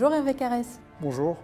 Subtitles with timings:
[0.00, 0.78] Bonjour Hervé Carès.
[1.00, 1.36] Bonjour.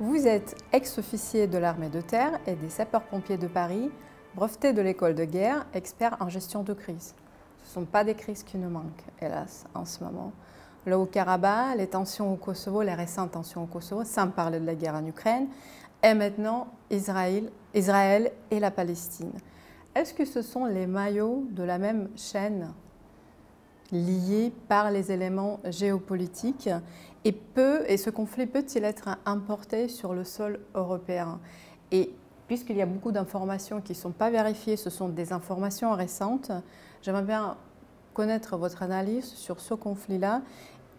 [0.00, 3.92] Vous êtes ex-officier de l'armée de terre et des sapeurs-pompiers de Paris,
[4.34, 7.14] breveté de l'école de guerre, expert en gestion de crise.
[7.62, 10.32] Ce ne sont pas des crises qui nous manquent, hélas, en ce moment.
[10.84, 14.74] Le Haut-Karabakh, les tensions au Kosovo, les récentes tensions au Kosovo, sans parler de la
[14.74, 15.46] guerre en Ukraine,
[16.02, 19.30] et maintenant Israël, Israël et la Palestine.
[19.94, 22.72] Est-ce que ce sont les maillots de la même chaîne
[23.92, 26.70] liés par les éléments géopolitiques
[27.24, 27.36] et,
[27.86, 31.40] et ce conflit peut-il être importé sur le sol européen?
[31.90, 32.10] Et
[32.48, 36.52] puisqu'il y a beaucoup d'informations qui ne sont pas vérifiées, ce sont des informations récentes,
[37.02, 37.56] j'aimerais bien
[38.12, 40.42] connaître votre analyse sur ce conflit-là,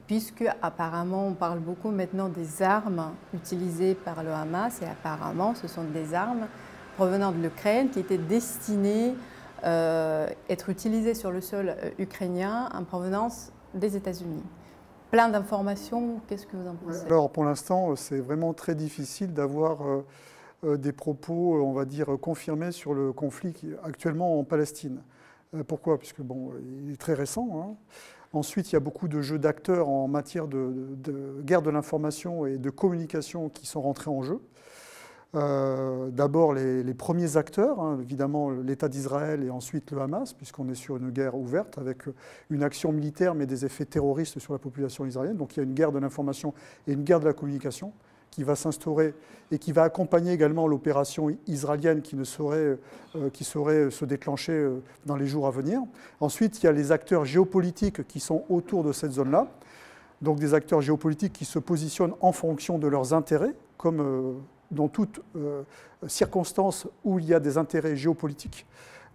[0.07, 5.67] puisque apparemment on parle beaucoup maintenant des armes utilisées par le Hamas, et apparemment ce
[5.67, 6.47] sont des armes
[6.95, 9.15] provenant de l'Ukraine qui étaient destinées
[9.63, 14.43] euh, être utilisées sur le sol euh, ukrainien en provenance des États-Unis.
[15.13, 17.05] Plein d'informations, qu'est-ce que vous en pensez?
[17.05, 19.77] Alors pour l'instant, c'est vraiment très difficile d'avoir
[20.63, 25.03] euh, des propos, on va dire, confirmés sur le conflit actuellement en Palestine.
[25.67, 25.99] pourquoi?
[25.99, 26.53] Puisque bon,
[26.83, 27.47] il est très récent.
[27.53, 27.75] Hein.
[28.33, 32.47] Ensuite, il y a beaucoup de jeux d'acteurs en matière de, de guerre de l'information
[32.47, 34.41] et de communication qui sont rentrés en jeu.
[35.35, 40.75] Euh, d'abord les, premiers acteurs, hein, évidemment l'État d'Israël et ensuite le Hamas, puisqu'on est
[40.75, 42.03] sur une guerre ouverte avec
[42.51, 45.37] une action militaire mais des effets terroristes sur la population israélienne.
[45.37, 46.53] Donc il y a une guerre de l'information
[46.87, 47.93] et une guerre de la communication
[48.29, 49.15] qui va s'instaurer
[49.51, 52.77] et qui va accompagner également l'opération israélienne qui, ne saurait,
[53.15, 55.81] euh, qui saurait se déclencher euh, dans les jours à venir.
[56.19, 59.47] Ensuite, il y a les acteurs géopolitiques qui sont autour de cette zone-là.
[60.21, 64.41] Donc des acteurs géopolitiques qui se positionnent en fonction de leurs intérêts, comme
[64.73, 65.63] dans toute euh,
[66.07, 68.65] circonstance où il y a des intérêts géopolitiques.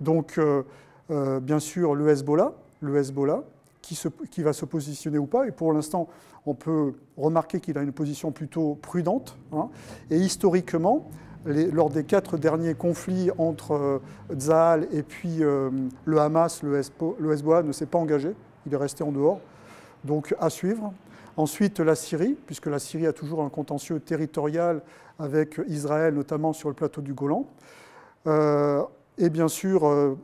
[0.00, 0.62] Donc, euh,
[1.10, 3.42] euh, bien sûr, le Hezbollah, le Hezbollah
[3.82, 5.46] qui, va se positionner ou pas.
[5.46, 6.08] Et pour l'instant,
[6.44, 9.38] on peut remarquer qu'il a une position plutôt prudente.
[9.52, 9.70] Hein.
[10.10, 11.08] Et historiquement,
[11.46, 16.78] lors des quatre derniers conflits entre Tzahal et puis le Hamas, le
[17.32, 18.34] Hezbollah ne s'est pas engagé.
[18.66, 19.40] Il est resté en dehors.
[20.04, 20.92] Donc, à suivre.
[21.38, 24.82] Ensuite, la Syrie, puisque la Syrie a toujours un contentieux territorial
[25.20, 27.46] avec Israël, notamment sur le plateau du Golan.
[28.26, 28.82] Euh,
[29.18, 30.16] et bien sûr, euh,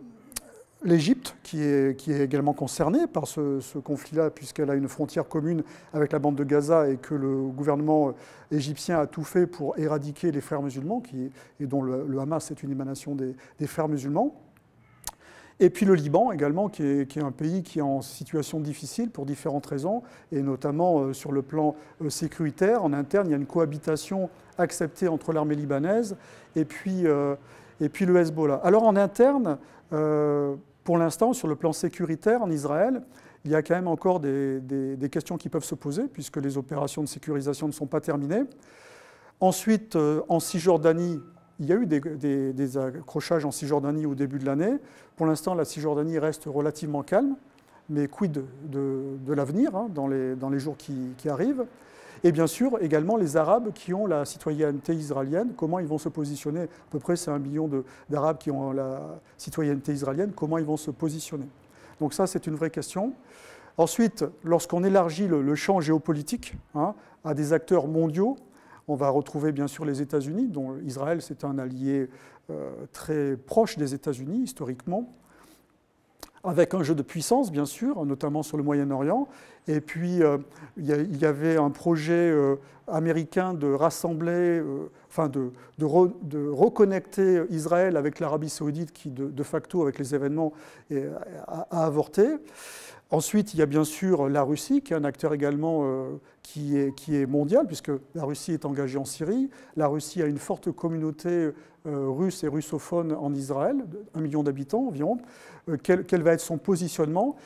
[0.83, 6.19] l'Égypte, qui est, également concernée par ce, conflit-là, puisqu'elle a une frontière commune avec la
[6.19, 8.13] bande de Gaza et que le gouvernement
[8.51, 11.01] égyptien a tout fait pour éradiquer les frères musulmans,
[11.61, 14.35] et dont le, Hamas est une émanation des frères musulmans.
[15.61, 19.25] Et puis le Liban également, qui est, un pays qui est en situation difficile pour
[19.25, 22.83] différentes raisons, et notamment euh, sur le plan euh, sécuritaire.
[22.83, 26.17] En interne, il y a une cohabitation acceptée entre l'armée libanaise
[26.57, 27.37] et puis, euh,
[27.81, 28.61] et puis le Hezbollah.
[28.65, 29.59] Alors en interne,
[30.83, 33.03] pour l'instant, sur le plan sécuritaire en Israël,
[33.45, 36.59] il y a quand même encore des, des, questions qui peuvent se poser, puisque les
[36.59, 38.43] opérations de sécurisation ne sont pas terminées.
[39.39, 39.97] Ensuite,
[40.29, 41.21] en Cisjordanie,
[41.61, 44.79] il y a eu des, accrochages en Cisjordanie au début de l'année.
[45.17, 47.37] Pour l'instant, la Cisjordanie reste relativement calme,
[47.89, 51.65] mais quid de, l'avenir hein, dans, les, jours qui, arrivent?
[52.25, 56.09] Et bien sûr, également les Arabes qui ont la citoyenneté israélienne, comment ils vont se
[56.09, 56.63] positionner?
[56.63, 57.71] À peu près, c'est un million
[58.09, 61.47] d'Arabes qui ont la citoyenneté israélienne, comment ils vont se positionner?
[62.01, 63.13] Donc ça, c'est une vraie question.
[63.77, 66.95] Ensuite, lorsqu'on élargit le, champ géopolitique hein,
[67.25, 68.37] à des acteurs mondiaux,
[68.89, 72.09] on va retrouver bien sûr les États-Unis, dont Israël c'est un allié
[72.51, 75.13] euh, très proche des États-Unis historiquement,
[76.43, 79.29] avec un jeu de puissance bien sûr, notamment sur le Moyen-Orient.
[79.67, 80.39] Et puis euh,
[80.77, 82.57] il y, avait un projet euh,
[82.87, 84.63] américain de rassembler,
[85.09, 90.53] enfin de, de, reconnecter Israël avec l'Arabie saoudite qui de, facto avec les événements
[91.49, 92.27] a avorté.
[93.11, 96.77] Ensuite, il y a bien sûr la Russie, qui est un acteur également euh, qui,
[96.77, 99.51] est, mondial, puisque la Russie est engagée en Syrie.
[99.77, 101.51] La Russie a une forte communauté
[101.87, 103.77] euh, russe et russophone en Israël,
[104.15, 105.19] un million d'habitants environ.
[105.69, 107.37] Euh, quel, va être son positionnement,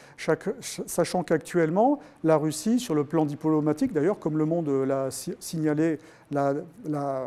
[0.87, 5.99] sachant qu'actuellement, la Russie, sur le plan diplomatique, d'ailleurs, comme le monde l'a signalé,
[6.31, 7.27] l'a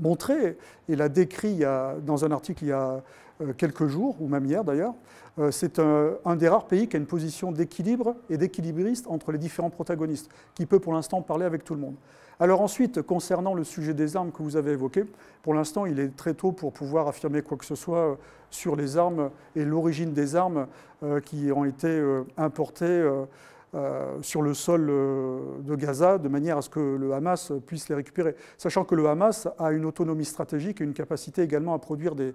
[0.00, 0.56] montré
[0.88, 1.60] et l'a décrit
[2.04, 3.02] dans un article il y a
[3.58, 4.94] quelques jours, ou même hier d'ailleurs,
[5.50, 9.70] c'est un, des rares pays qui a une position d'équilibre et d'équilibriste entre les différents
[9.70, 11.96] protagonistes, qui peut pour l'instant parler avec tout le monde.
[12.40, 15.04] Alors ensuite, concernant le sujet des armes que vous avez évoqué,
[15.42, 18.14] pour l'instant, il est très tôt pour pouvoir affirmer quoi que ce soit euh,
[18.50, 20.66] sur les armes et l'origine des armes
[21.02, 22.02] euh, qui ont été
[22.36, 23.10] importées
[23.76, 27.90] euh, sur le sol euh, de Gaza de manière à ce que le Hamas puisse
[27.90, 28.34] les récupérer.
[28.56, 32.32] Sachant que le Hamas a une autonomie stratégique et une capacité également à produire des,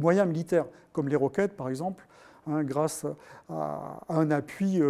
[0.00, 2.08] moyens militaires, comme les roquettes par exemple,
[2.48, 3.06] hein, grâce
[3.48, 4.80] à, un appui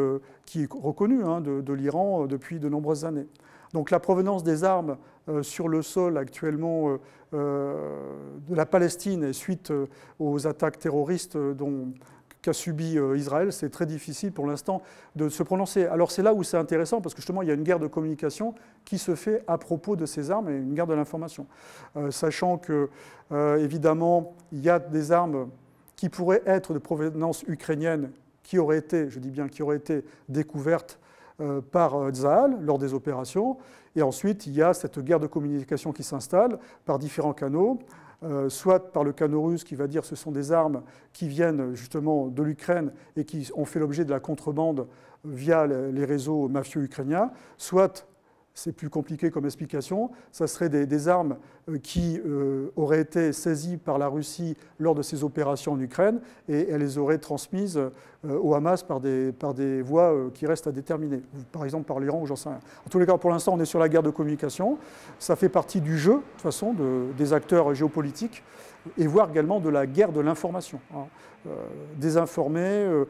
[0.47, 3.27] qui est reconnu hein, de, l'Iran depuis de nombreuses années.
[3.75, 4.97] Donc la provenance des armes
[5.43, 6.97] sur le sol actuellement
[7.33, 9.71] de la Palestine suite
[10.19, 11.93] aux attaques terroristes dont
[12.43, 14.83] qu'a subi euh, Israël, c'est très difficile pour l'instant
[15.17, 15.87] de se prononcer.
[15.87, 17.87] Alors c'est là où c'est intéressant, parce que justement, il y a une guerre de
[17.87, 18.55] communication
[18.85, 21.47] qui se fait à propos de ces armes et une guerre de l'information.
[21.97, 22.89] Euh, sachant que,
[23.33, 25.49] euh, évidemment, il y a des armes
[25.97, 28.11] qui pourraient être de provenance ukrainienne,
[28.43, 30.99] qui auraient été, je dis bien qui auraient été découvertes
[31.73, 33.57] par Zahal lors des opérations.
[33.97, 37.79] Et ensuite, il y a cette guerre de communication qui s'installe par différents canaux.
[38.23, 40.83] Euh, soit par le canot russe qui va dire ce sont des armes
[41.15, 44.89] qui viennent justement de l'Ukraine et qui ont fait l'objet de la contrebande
[45.25, 48.07] via les réseaux mafieux ukrainiens, soit
[48.61, 51.37] c'est plus compliqué comme explication, ça serait des, armes
[51.69, 56.21] euh, qui euh, auraient été saisies par la Russie lors de ses opérations en Ukraine
[56.47, 57.91] et elle les aurait transmises euh,
[58.39, 61.23] au Hamas par des, par des voies qui restent à déterminer,
[61.53, 62.61] par exemple par l'Iran ou j'en sais rien.
[62.87, 64.77] En tous les cas, pour l'instant, on est sur la guerre de communication.
[65.19, 66.77] Ça fait partie du jeu, de toute façon,
[67.17, 68.43] des acteurs géopolitiques
[68.99, 70.81] et voire également de la guerre de l'information.
[70.95, 71.07] Hein.
[71.97, 73.05] désinformer,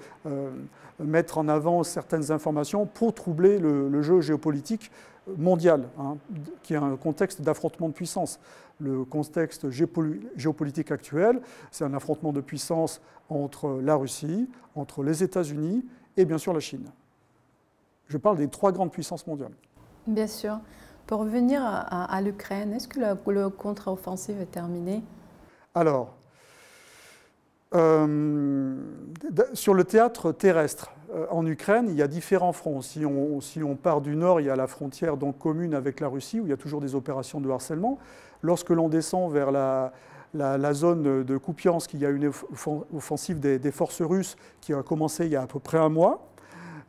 [1.00, 4.92] mettre en avant certaines informations pour troubler le jeu géopolitique
[5.36, 6.16] mondial, hein,
[6.62, 8.40] qui est un contexte d'affrontement de puissance.
[8.80, 11.40] Le contexte géopolitique actuel,
[11.70, 15.84] c'est un affrontement de puissance entre la Russie, entre les États-Unis
[16.16, 16.90] et bien sûr la Chine.
[18.08, 19.52] Je parle des trois grandes puissances mondiales.
[20.06, 20.58] Bien sûr.
[21.06, 25.02] Pour revenir à, l'Ukraine, est-ce que le, contre-offensive est terminé
[25.74, 26.14] Alors,
[27.74, 28.76] euh,
[29.52, 30.92] sur le théâtre terrestre,
[31.30, 32.82] en Ukraine, il y a différents fronts.
[32.82, 36.40] Si on, part du nord, il y a la frontière donc commune avec la Russie,
[36.40, 37.98] où il y a toujours des opérations de harcèlement.
[38.42, 42.30] Lorsque l'on descend vers la, zone de Kupiansk, il y a une
[42.94, 46.28] offensive des, forces russes qui a commencé il y a à peu près un mois.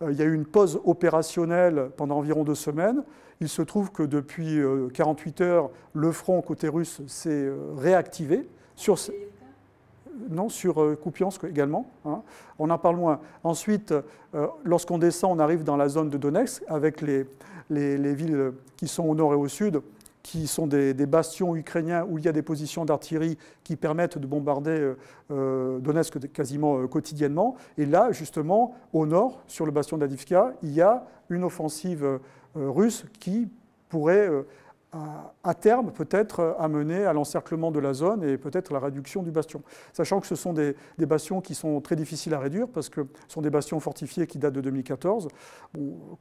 [0.01, 3.03] Euh, il y a eu une pause opérationnelle pendant environ deux semaines.
[3.39, 4.59] Il se trouve que depuis
[4.94, 8.47] 48 euh, heures, le front côté russe s'est réactivé.
[8.75, 8.97] Sur,
[10.29, 11.89] non, sur euh, Kupiansk également.
[12.06, 12.21] Hein.
[12.59, 13.19] On en parle moins.
[13.44, 13.94] Ensuite,
[14.35, 17.25] euh, lorsqu'on descend, on arrive dans la zone de Donetsk avec les,
[17.69, 19.81] villes qui sont au nord et au sud,
[20.23, 24.27] qui sont des, bastions ukrainiens où il y a des positions d'artillerie qui permettent de
[24.27, 24.94] bombarder
[25.31, 27.56] euh, Donetsk quasiment quotidiennement.
[27.77, 32.19] Et là, justement, au nord, sur le bastion d'Adivka, il y a une offensive
[32.56, 33.47] russe qui
[33.89, 34.29] pourrait
[35.43, 39.61] à, terme peut-être amener à l'encerclement de la zone et peut-être la réduction du bastion.
[39.93, 43.33] Sachant que ce sont des, bastions qui sont très difficiles à réduire parce que ce
[43.33, 45.29] sont des bastions fortifiés qui datent de 2014.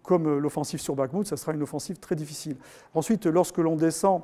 [0.03, 2.57] comme l'offensive sur Bakhmut, ça sera une offensive très difficile.
[2.95, 4.23] Ensuite, lorsque l'on descend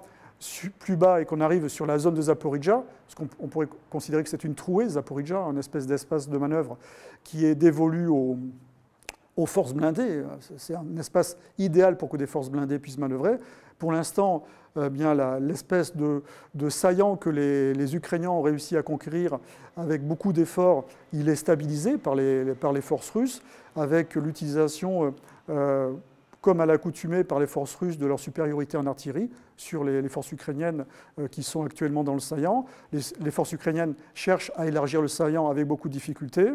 [0.78, 4.28] plus bas et qu'on arrive sur la zone de Zaporizhia, parce qu'on pourrait considérer que
[4.28, 6.76] c'est une trouée, Zaporizhia, un espèce d'espace de manœuvre
[7.24, 10.24] qui est dévolu aux forces blindées.
[10.56, 13.38] C'est un espace idéal pour que des forces blindées puissent manœuvrer.
[13.78, 14.44] Pour l'instant,
[14.76, 16.22] euh, l'espèce de,
[16.68, 19.38] saillant que les, Ukrainiens ont réussi à conquérir
[19.76, 23.42] avec beaucoup d'efforts, il est stabilisé par les, par les forces russes,
[23.74, 25.10] avec l'utilisation, euh,
[25.50, 25.92] euh,
[26.40, 30.30] comme à l'accoutumée par les forces russes, de leur supériorité en artillerie sur les, forces
[30.30, 30.84] ukrainiennes
[31.30, 32.66] qui sont actuellement dans le saillant.
[32.92, 36.52] Les, forces ukrainiennes cherchent à élargir le saillant avec beaucoup de difficultés.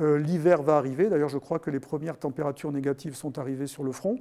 [0.00, 3.90] L'hiver va arriver, d'ailleurs je crois que les premières températures négatives sont arrivées sur le
[3.90, 4.20] front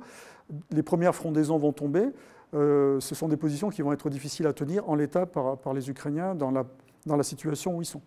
[0.71, 2.09] les premières frondaisons vont tomber.
[2.53, 5.89] Euh, ce sont des positions qui vont être difficiles à tenir en l'état par, les
[5.89, 6.65] Ukrainiens dans la,
[7.05, 8.01] dans la situation où ils sont.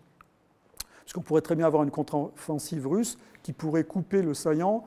[1.01, 4.85] Puisqu'on pourrait très bien avoir une contre-offensive russe qui pourrait couper le saillant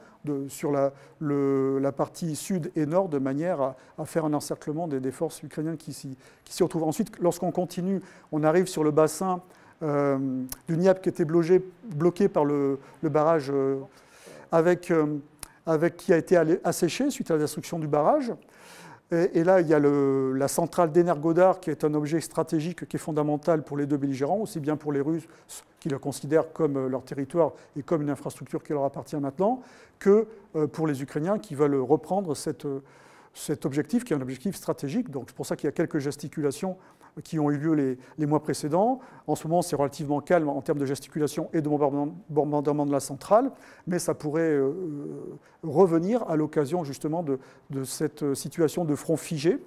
[0.48, 5.42] sur la, la, partie sud et nord de manière à, faire un encerclement des, forces
[5.42, 6.84] ukrainiennes qui s'y retrouvent.
[6.84, 8.00] Ensuite, lorsqu'on continue,
[8.32, 9.42] on arrive sur le bassin
[9.82, 10.18] euh,
[10.68, 13.80] du Dniepr qui était bloqué, bloqué par le, barrage euh,
[14.52, 14.92] avec
[15.66, 18.32] avec, qui a été asséché suite à la destruction du barrage.
[19.10, 22.98] Et, là, il y a la centrale d'Energodar, qui est un objet stratégique qui est
[22.98, 25.28] fondamental pour les deux belligérants, aussi bien pour les Russes,
[25.78, 29.60] qui le considèrent comme euh, leur territoire et comme une infrastructure qui leur appartient maintenant,
[29.98, 30.26] que
[30.56, 32.66] euh, pour les Ukrainiens qui veulent reprendre cette,
[33.34, 35.10] cet objectif, qui est un objectif stratégique.
[35.10, 36.78] Donc c'est pour ça qu'il y a quelques gesticulations
[37.22, 39.00] qui ont eu lieu les, mois précédents.
[39.26, 43.00] En ce moment, c'est relativement calme en termes de gesticulation et de bombardement de la
[43.00, 43.52] centrale,
[43.86, 44.72] mais ça pourrait euh,
[45.62, 47.38] revenir à l'occasion justement de,
[47.84, 49.58] cette situation de front figé.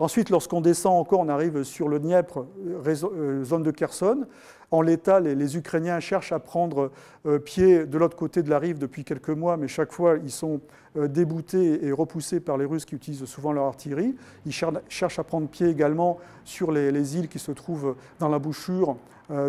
[0.00, 2.44] Ensuite, lorsqu'on descend encore, on arrive sur le Dniepr,
[2.86, 4.26] euh, zone de Kherson.
[4.70, 6.92] En l'état, les, Ukrainiens cherchent à prendre
[7.26, 10.30] euh, pied de l'autre côté de la rive depuis quelques mois, mais chaque fois, ils
[10.30, 10.60] sont
[10.96, 14.14] euh, déboutés et repoussés par les Russes qui utilisent souvent leur artillerie.
[14.46, 18.96] Ils cherchent à prendre pied également sur les, îles qui se trouvent dans la bouchure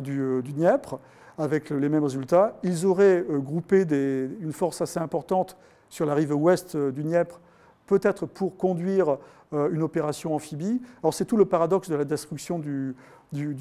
[0.04, 0.98] du, du Dniepr
[1.38, 2.58] avec les mêmes résultats.
[2.64, 3.86] Ils auraient groupé
[4.42, 5.58] une force assez importante
[5.90, 7.40] sur la rive ouest du Dniepr,
[7.88, 9.18] peut-être pour conduire
[9.52, 10.82] une opération amphibie.
[11.02, 12.96] Alors c'est tout le paradoxe de la destruction du,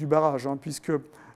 [0.05, 0.91] barrage, hein, puisque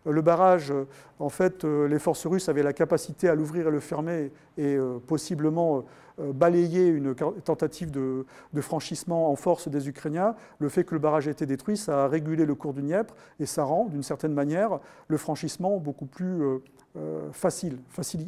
[0.05, 0.74] le barrage,
[1.19, 5.86] en fait, les forces russes avaient la capacité à l'ouvrir et le fermer et possiblement
[6.19, 8.25] euh, balayer une tentative de,
[8.62, 10.36] franchissement en force des Ukrainiens.
[10.60, 13.15] Le fait que le barrage ait été détruit, ça a régulé le cours du Dniepr
[13.39, 16.60] et ça rend, d'une certaine manière, le franchissement beaucoup plus euh,
[16.97, 17.79] euh, facile.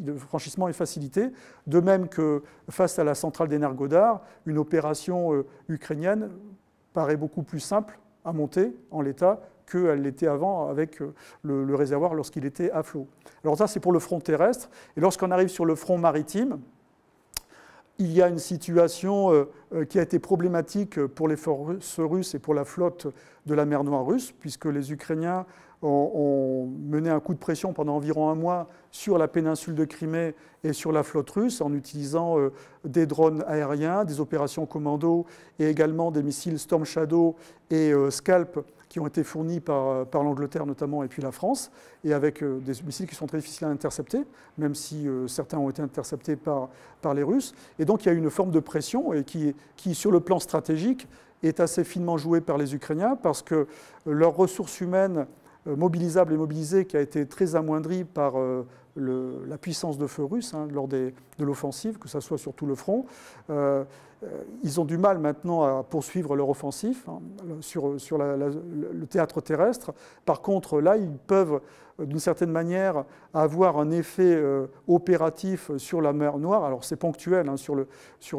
[0.05, 1.29] Le franchissement est facilité.
[1.67, 6.29] De même que face à la centrale d'Energodar, une opération ukrainienne
[6.93, 11.13] paraît beaucoup plus simple à monter en l'état qu'elle l'était avant avec le,
[11.63, 13.07] le réservoir lorsqu'il était à flot.
[13.43, 14.69] Alors ça, c'est pour le front terrestre.
[14.95, 16.59] Et lorsqu'on arrive sur le front maritime,
[17.97, 22.35] il y a une situation euh, euh, qui a été problématique pour les forces russes
[22.35, 23.07] et pour la flotte
[23.45, 25.45] de la mer Noire russe, puisque les Ukrainiens
[25.81, 30.35] ont, mené un coup de pression pendant environ un mois sur la péninsule de Crimée
[30.63, 32.51] et sur la flotte russe en utilisant euh,
[32.83, 35.25] des drones aériens, des opérations commando
[35.59, 37.35] et également des missiles Storm Shadow
[37.69, 38.59] et Scalp
[38.95, 41.69] qui ont été fournis par, par l'Angleterre notamment et puis la France,
[42.05, 44.19] et avec euh, des missiles qui sont très difficiles à intercepter,
[44.57, 46.69] même si euh, certains ont été interceptés par,
[47.01, 47.53] par les Russes.
[47.77, 50.39] Et donc il y a une forme de pression et qui, qui, sur le plan
[50.39, 51.09] stratégique,
[51.43, 53.67] est assez finement jouée par les Ukrainiens parce que
[54.05, 55.27] leurs ressources humaines
[55.67, 58.35] euh, mobilisables et mobilisées, qui a été très amoindrie par
[58.95, 62.75] la puissance de feu russe hein, lors de l'offensive, que ce soit sur tout le
[62.75, 63.05] front.
[63.49, 63.83] Euh, euh,
[64.63, 67.19] ils ont du mal maintenant à poursuivre leur offensif hein,
[67.61, 69.93] sur, le théâtre terrestre.
[70.25, 71.61] Par contre, là, ils peuvent,
[71.99, 76.63] d'une certaine manière, avoir un effet euh, opératif sur la mer Noire.
[76.63, 77.75] Alors, c'est ponctuel hein, sur,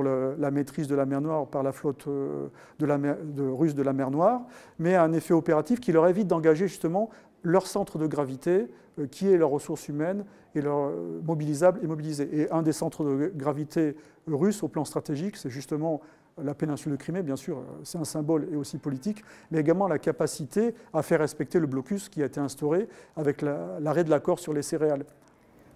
[0.02, 4.42] la maîtrise de la mer Noire par la flotte russe de la mer Noire,
[4.78, 7.10] mais un effet opératif qui leur évite d'engager justement
[7.42, 8.66] leur centre de gravité,
[8.98, 12.28] euh, qui est leurs ressources humaines et leur euh, mobilisables et mobilisés.
[12.32, 13.96] Et un des centres de gravité
[14.34, 16.00] russes au plan stratégique, c'est justement
[16.42, 19.88] la péninsule de Crimée, bien sûr, euh, c'est un symbole et aussi politique, mais également
[19.88, 24.38] la capacité à faire respecter le blocus qui a été instauré avec l'arrêt de l'accord
[24.38, 25.04] sur les céréales.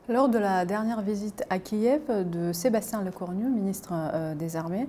[0.09, 3.93] Lors de la dernière visite à Kiev de Sébastien Lecornu, ministre
[4.35, 4.89] des Armées,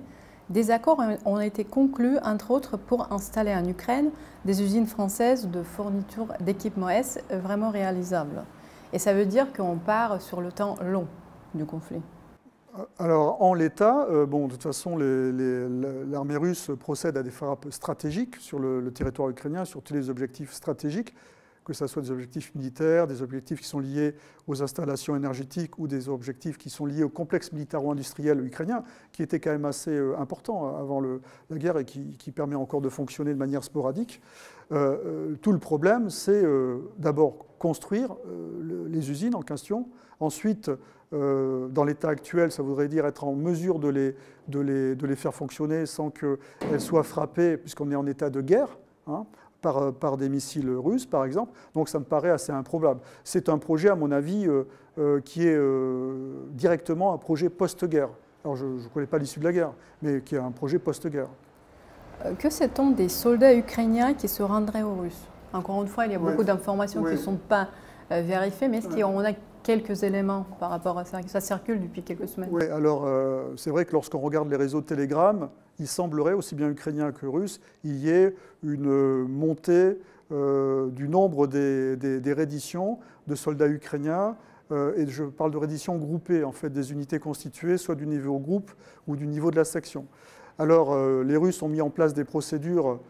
[0.50, 4.10] des accords ont été conclus, entre autres, pour installer en Ukraine
[4.44, 8.42] des usines françaises de fourniture d'équipements S vraiment réalisables.
[8.92, 11.06] Et ça veut dire qu'on part sur le temps long
[11.54, 12.02] du conflit.
[12.98, 18.36] Alors, en l'état, euh, bon, de toute façon, l'armée russe procède à des frappes stratégiques
[18.36, 21.14] sur le, territoire ukrainien, sur tous les objectifs stratégiques
[21.64, 24.16] que ce soit des objectifs militaires, des objectifs qui sont liés
[24.48, 29.38] aux installations énergétiques ou des objectifs qui sont liés au complexe militaro-industriel ukrainien, qui était
[29.38, 33.38] quand même assez euh, important avant la guerre et qui, permet encore de fonctionner de
[33.38, 34.20] manière sporadique.
[34.72, 36.42] Euh, tout le problème, c'est
[36.98, 38.16] d'abord construire
[38.88, 39.88] les usines en question,
[40.18, 40.68] ensuite
[41.12, 44.16] dans l'état actuel, ça voudrait dire être en mesure de les,
[44.48, 48.40] de les, de les faire fonctionner sans qu'elles soient frappées, puisqu'on est en état de
[48.40, 48.78] guerre.
[49.06, 49.26] Hein.
[49.66, 51.52] Euh, par, des missiles russes, par exemple.
[51.74, 53.00] Donc ça me paraît assez improbable.
[53.22, 54.64] C'est un projet, à mon avis, euh,
[54.98, 55.58] euh, qui est
[56.52, 58.08] directement un projet post-guerre.
[58.44, 61.28] Alors je ne connais pas l'issue de la guerre, mais qui est un projet post-guerre.
[62.38, 65.28] Que sait-on des soldats ukrainiens qui se rendraient aux Russes?
[65.52, 67.68] Encore une fois, il y a beaucoup d'informations qui ne sont pas
[68.10, 72.28] vérifiées, mais est-ce qu'on a quelques éléments par rapport à ça Ça circule depuis quelques
[72.28, 72.50] semaines.
[72.52, 73.08] Oui, alors
[73.56, 77.26] c'est vrai que lorsqu'on regarde les réseaux de Telegram, il semblerait, aussi bien ukrainien que
[77.26, 79.98] russe, il y ait une montée
[80.32, 84.36] euh, du nombre des, redditions de soldats ukrainiens.
[84.70, 88.38] Euh, et je parle de redditions groupées, en fait, des unités constituées, soit du niveau
[88.38, 88.70] groupe
[89.06, 90.06] ou du niveau de la section.
[90.58, 93.00] Alors, euh, les Russes ont mis en place des procédures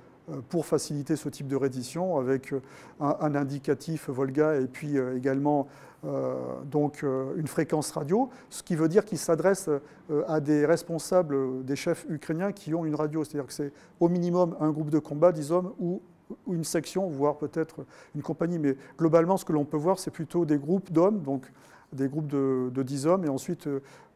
[0.49, 2.55] pour faciliter ce type de reddition avec
[3.01, 5.69] un, un indicatif Volga et puis également
[6.05, 10.67] euh, donc euh, une fréquence radio, ce qui veut dire qu'il s'adresse euh, à des
[10.67, 13.23] responsables, des chefs ukrainiens qui ont une radio.
[13.23, 16.03] C'est-à-dire que c'est au minimum un groupe de combat, 10 hommes, ou
[16.51, 17.85] une section, voire peut-être
[18.17, 18.59] une compagnie.
[18.59, 21.47] Mais globalement, ce que l'on peut voir, c'est plutôt des groupes d'hommes, donc
[21.93, 23.69] des groupes de, de 10 hommes, et ensuite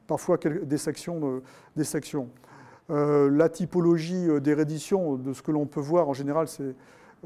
[0.09, 1.41] parfois des sections.
[1.77, 2.29] Des sections.
[2.89, 6.75] La typologie des redditions, de ce que l'on peut voir en général, c'est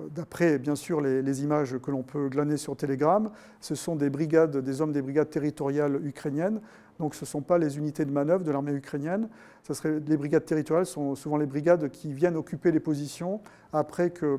[0.08, 4.56] d'après bien sûr les, images que l'on peut glaner sur Telegram, ce sont des brigades,
[4.56, 6.60] des hommes des brigades territoriales ukrainiennes.
[6.98, 9.28] Donc ce ne sont pas les unités de manœuvre de l'armée ukrainienne.
[9.62, 13.40] Ça serait, les brigades territoriales sont souvent les brigades qui viennent occuper les positions
[13.72, 14.38] après que,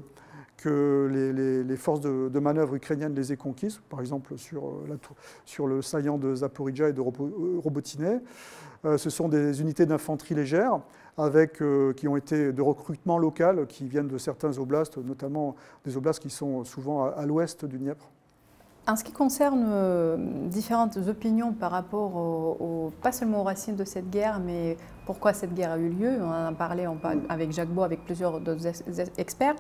[0.64, 6.36] les, forces de, manœuvre ukrainiennes les aient conquises, par exemple sur, euh, le saillant de
[6.36, 8.20] Zaporizhia et de Robotiné.
[8.86, 10.82] Euh, ce sont des unités d'infanterie légère
[11.22, 15.96] avec, euh, qui ont été de recrutement local, qui viennent de certains oblasts, notamment des
[15.98, 18.06] oblasts qui sont souvent à, l'ouest du Dniepr.
[18.88, 24.10] En ce qui concerne euh, différentes opinions par rapport pas seulement aux racines de cette
[24.10, 24.76] guerre, mais
[25.06, 26.88] pourquoi cette guerre a eu lieu, on en a parlé
[27.30, 28.68] avec Jacques Beau, avec plusieurs d'autres
[29.20, 29.56] experts.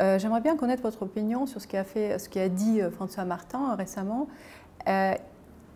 [0.00, 2.18] Euh, j'aimerais bien connaître votre opinion sur ce qu'a fait,
[2.50, 4.26] dit François Martin récemment.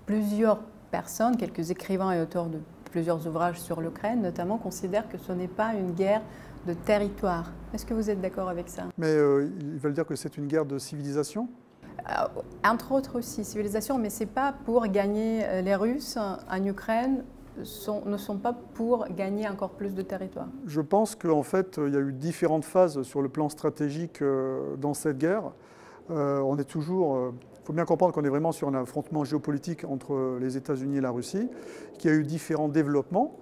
[0.07, 0.59] plusieurs
[0.91, 2.59] personnes, quelques écrivains et auteurs de
[2.91, 6.23] plusieurs ouvrages sur l'Ukraine, notamment, considèrent que ce n'est pas une guerre
[6.67, 7.53] de territoire.
[7.73, 8.85] Est-ce que vous êtes d'accord avec ça?
[8.99, 11.49] Mais ils veulent dire que c'est une guerre de civilisation?
[12.09, 16.65] Euh, entre autres aussi, civilisation, mais ce n'est pas pour gagner euh, les Russes en
[16.65, 17.25] Ukraine,
[17.59, 21.97] ne sont pas pour gagner encore plus de territoire Je pense qu'en fait, il y
[21.97, 25.53] a eu différentes phases sur le plan stratégique euh, dans cette guerre.
[26.09, 27.33] on est toujours.
[27.63, 31.01] Il faut bien comprendre qu'on est vraiment sur un affrontement géopolitique entre les États-Unis et
[31.01, 31.49] la Russie,
[31.99, 33.37] qui a eu différents développements.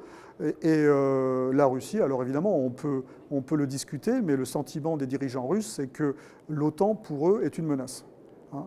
[0.63, 5.07] Et, la Russie, alors évidemment, on peut, on peut le discuter, mais le sentiment des
[5.07, 6.15] dirigeants russes, c'est que
[6.49, 8.05] l'OTAN, pour eux, est une menace.
[8.53, 8.67] Hein.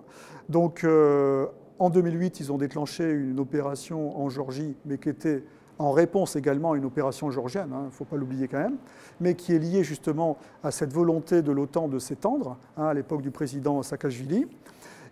[0.50, 1.48] Donc euh,
[1.79, 5.43] en 2008, ils ont déclenché une opération en Géorgie, mais qui était
[5.79, 8.77] en réponse également à une opération géorgienne, il hein, ne faut pas l'oublier quand même,
[9.20, 13.24] mais qui est liée justement à cette volonté de l'OTAN de s'étendre, hein, à l'époque
[13.24, 14.48] du président Saakashvili.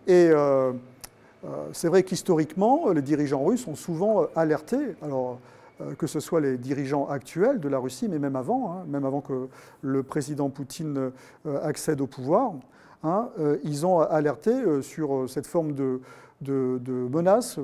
[0.07, 0.71] Et euh,
[1.45, 5.39] euh, c'est vrai qu'historiquement, les dirigeants russes ont souvent alerté, alors
[5.97, 9.47] que ce soit les dirigeants actuels de la Russie, mais même avant, même avant que
[9.81, 11.11] le président Poutine
[11.63, 12.51] accède au pouvoir,
[13.03, 16.01] Hein, euh, ils ont alerté euh, sur euh, cette forme de,
[16.41, 17.59] menace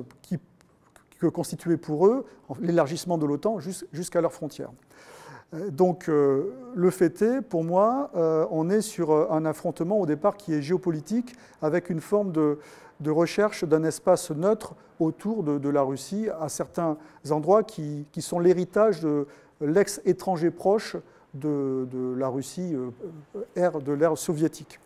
[1.18, 2.24] que constituait pour eux
[2.60, 3.58] l'élargissement de l'OTAN
[3.92, 4.70] jusqu'à leurs frontières.
[5.52, 8.10] Donc le fait est, pour moi,
[8.50, 12.58] on est sur un affrontement au départ qui est géopolitique avec une forme de,
[13.06, 16.96] recherche d'un espace neutre autour de, la Russie à certains
[17.30, 19.26] endroits qui, sont l'héritage de
[19.60, 20.96] l'ex-étranger proche
[21.32, 21.86] de,
[22.18, 22.74] la Russie,
[23.54, 24.80] de l'ère soviétique.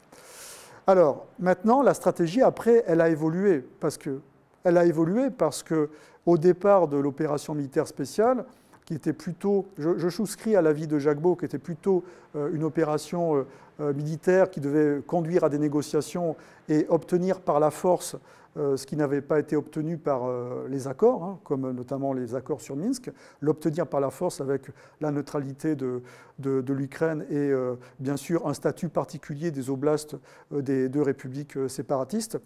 [0.91, 3.65] Alors, maintenant, la stratégie, après, elle a évolué.
[3.79, 4.21] Parce que,
[4.65, 5.89] elle a évolué parce que,
[6.27, 8.45] au départ de l'opération militaire spéciale,
[8.91, 12.03] qui était plutôt, je, souscris à l'avis de Jacques Beau, qui était plutôt
[12.35, 13.47] euh, une opération euh,
[13.79, 16.35] euh, militaire qui devait conduire à des négociations
[16.69, 18.17] et obtenir par la force
[18.57, 20.23] ce qui n'avait pas été obtenu par
[20.69, 25.13] les accords, hein, comme notamment les accords sur Minsk, l'obtenir par la force avec la
[25.13, 26.03] neutralité de,
[26.41, 27.53] l'Ukraine et
[28.01, 30.17] bien sûr un statut particulier des oblasts
[30.51, 32.41] des deux républiques séparatistes.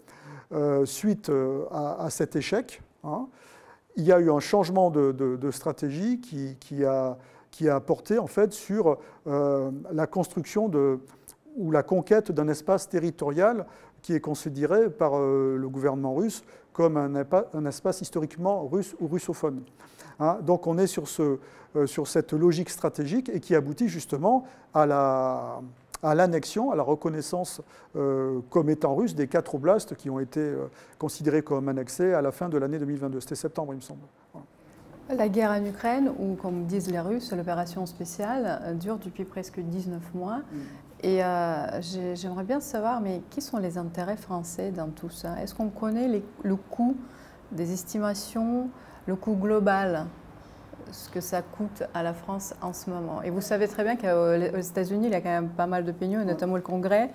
[0.85, 1.33] suite
[1.71, 3.27] à, cet échec, hein,
[3.97, 7.17] il y a eu un changement de, stratégie qui, a,
[7.51, 10.99] qui, a, porté en fait sur la construction de,
[11.57, 13.67] ou la conquête d'un espace territorial
[14.03, 19.63] qui est considéré par euh, le gouvernement russe comme un, espace historiquement russe ou russophone.
[20.19, 20.39] Hein.
[20.43, 21.39] donc on est sur, ce,
[21.77, 25.61] euh, sur, cette logique stratégique et qui aboutit justement à la,
[26.05, 27.61] à l'annexion, à la reconnaissance
[27.97, 30.55] euh, comme étant russe des quatre oblasts qui ont été
[30.99, 33.21] considérés comme annexés à la fin de l'année 2022.
[33.21, 34.03] C'était septembre, il me semble.
[35.11, 40.01] La guerre en Ukraine, ou comme disent les Russes, l'opération spéciale, dure depuis presque 19
[40.15, 40.39] mois.
[40.39, 40.59] Mm.
[41.03, 41.83] Et euh,
[42.15, 45.43] j'aimerais bien savoir, mais qui sont les intérêts français dans tout ça?
[45.43, 46.97] Est-ce qu'on connaît le coût
[47.53, 48.71] des estimations,
[49.07, 50.07] le coût global,
[50.95, 53.97] ce que ça coûte à la France en ce moment Et vous savez très bien
[53.97, 57.11] qu'aux États-Unis, il y a quand même pas mal d'opinions, notamment le Congrès,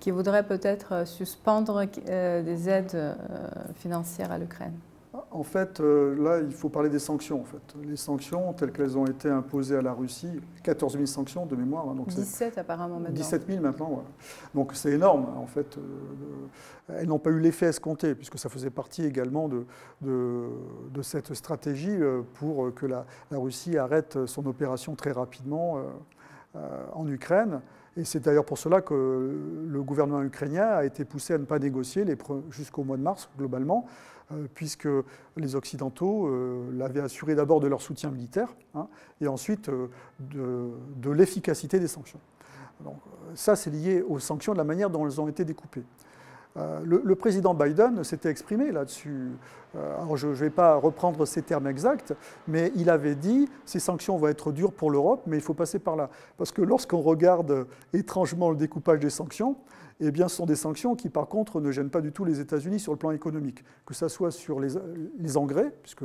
[0.00, 3.14] qui voudrait peut-être suspendre euh, des aides euh,
[3.74, 4.74] financières à l'Ukraine.
[5.34, 7.40] En fait, euh, là, il faut parler des sanctions.
[7.40, 7.74] En fait.
[7.82, 11.88] Les sanctions, telles qu'elles ont été imposées à la Russie, 14 000 sanctions de mémoire.
[11.88, 13.16] Hein, donc 17 apparemment maintenant.
[13.16, 14.08] 17 000 maintenant, voilà.
[14.54, 15.76] Donc c'est énorme, en fait.
[15.76, 19.64] Euh, elles n'ont pas eu l'effet escompté, puisque ça faisait partie également de,
[20.02, 25.78] de, cette stratégie euh, pour que la, Russie arrête son opération très rapidement
[26.92, 27.60] en Ukraine.
[27.96, 28.94] Et c'est d'ailleurs pour cela que
[29.66, 32.04] le gouvernement ukrainien a été poussé à ne pas négocier
[32.50, 33.86] jusqu'au mois de mars, globalement,
[34.54, 34.88] puisque
[35.36, 38.88] les Occidentaux euh, l'avaient assuré d'abord de leur soutien militaire hein,
[39.20, 39.88] et ensuite euh,
[40.20, 42.20] de, l'efficacité des sanctions.
[42.82, 42.96] Donc,
[43.34, 45.84] ça, c'est lié aux sanctions, de la manière dont elles ont été découpées.
[46.56, 49.30] Le, président Biden s'était exprimé là-dessus.
[49.76, 52.14] Alors je ne vais pas reprendre ces termes exacts,
[52.48, 55.78] mais il avait dit ces sanctions vont être dures pour l'Europe, mais il faut passer
[55.78, 56.10] par là.
[56.36, 59.56] Parce que lorsqu'on regarde étrangement le découpage des sanctions,
[60.00, 62.40] eh bien, ce sont des sanctions qui, par contre, ne gênent pas du tout les
[62.40, 66.04] États-Unis sur le plan économique, que ce soit sur les, engrais, puisque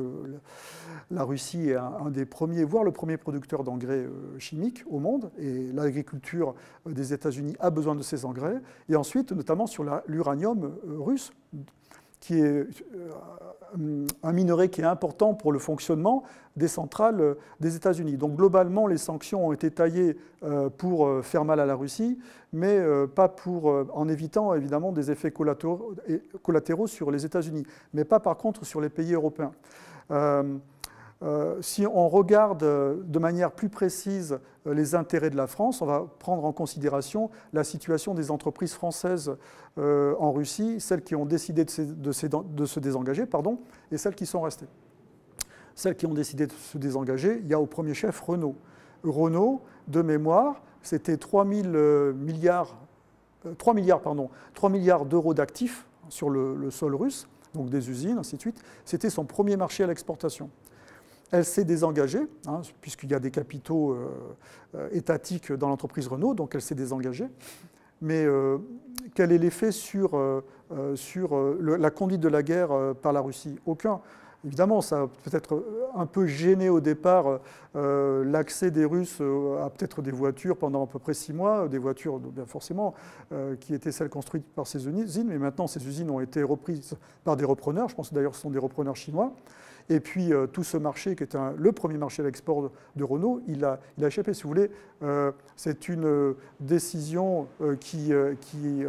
[1.10, 5.32] la Russie est un, des premiers, voire le premier producteur d'engrais euh, chimiques au monde,
[5.40, 6.54] et l'agriculture
[6.86, 11.32] des États-Unis a besoin de ces engrais, et ensuite, notamment sur l'uranium euh, russe,
[12.20, 12.68] qui est
[14.24, 16.24] un minerai qui est important pour le fonctionnement
[16.56, 18.18] des centrales des États-Unis.
[18.18, 20.18] Donc globalement, les sanctions ont été taillées
[20.78, 22.20] pour faire mal à la Russie,
[22.52, 22.82] mais
[23.16, 25.94] pas pour, en évitant évidemment des effets collatéraux,
[26.42, 29.52] collatéraux sur les États-Unis, mais pas par contre sur les pays européens.
[31.22, 35.82] Euh, si on regarde euh, de manière plus précise euh, les intérêts de la France,
[35.82, 39.36] on va prendre en considération la situation des entreprises françaises
[39.78, 43.60] en Russie, celles qui ont décidé de se, désengager pardon,
[43.94, 44.68] et celles qui sont restées.
[45.74, 48.56] Celles qui ont décidé de se désengager, il y a au premier chef Renault.
[49.06, 52.76] Renault, de mémoire, c'était 3 milliards,
[53.58, 58.18] 3 milliards, pardon, 3 milliards d'euros d'actifs sur le, le sol russe, donc des usines,
[58.18, 58.62] ainsi de suite.
[58.84, 60.50] C'était son premier marché à l'exportation.
[61.32, 64.08] Elle s'est désengagée, hein, puisqu'il y a des capitaux euh,
[64.76, 67.28] euh, étatiques dans l'entreprise Renault, donc elle s'est désengagée.
[68.02, 68.58] Mais euh,
[69.14, 70.18] quel est l'effet sur,
[70.72, 72.70] la conduite de la guerre
[73.02, 73.60] par la Russie?
[73.66, 74.00] Aucun.
[74.46, 75.66] Évidemment, ça a peut-être
[75.96, 77.42] un peu gêné au départ
[77.76, 79.22] l'accès des Russes
[79.62, 82.94] à peut-être des voitures pendant à peu près six mois, des voitures bien forcément
[83.60, 87.36] qui étaient celles construites par ces usines, mais maintenant ces usines ont été reprises par
[87.36, 89.34] des repreneurs, je pense d'ailleurs que ce sont des repreneurs chinois.
[89.90, 93.66] Et puis euh, tout ce marché, qui est le premier marché d'export de, Renault, il
[93.66, 94.34] a, échappé.
[94.34, 94.70] Si vous voulez,
[95.02, 97.48] euh, c'est une euh, décision
[97.80, 98.84] qui, qui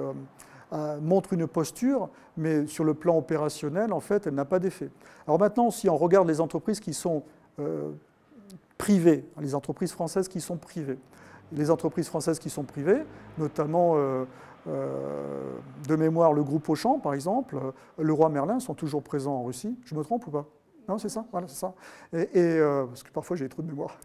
[1.00, 4.90] montre une posture, mais sur le plan opérationnel, en fait, elle n'a pas d'effet.
[5.26, 7.24] Alors maintenant, si on regarde les entreprises qui sont
[8.78, 10.98] privées, les entreprises françaises qui sont privées,
[11.52, 13.02] les entreprises françaises qui sont privées,
[13.36, 13.96] notamment
[14.66, 17.56] de mémoire le groupe Auchan, par exemple,
[17.98, 19.76] le roi Merlin sont toujours présents en Russie.
[19.84, 20.46] Je me trompe ou pas?
[20.88, 21.74] Non, c'est ça, voilà, c'est ça.
[22.12, 23.98] Et, euh, parce que parfois j'ai trop de mémoire.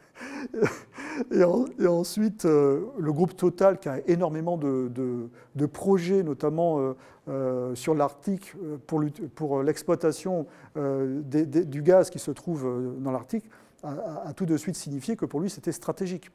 [1.31, 5.29] et, ensuite, euh, le groupe Total qui a énormément de,
[5.71, 6.93] projets, notamment
[7.27, 8.53] euh, sur l'Arctique,
[8.87, 13.49] pour, l'exploitation du gaz qui se trouve dans l'Arctique,
[13.83, 16.29] a, tout de suite signifié que pour lui c'était stratégique.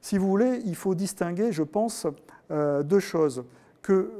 [0.00, 2.06] Si vous voulez, il faut distinguer, je pense,
[2.50, 3.44] deux choses.
[3.82, 4.10] Que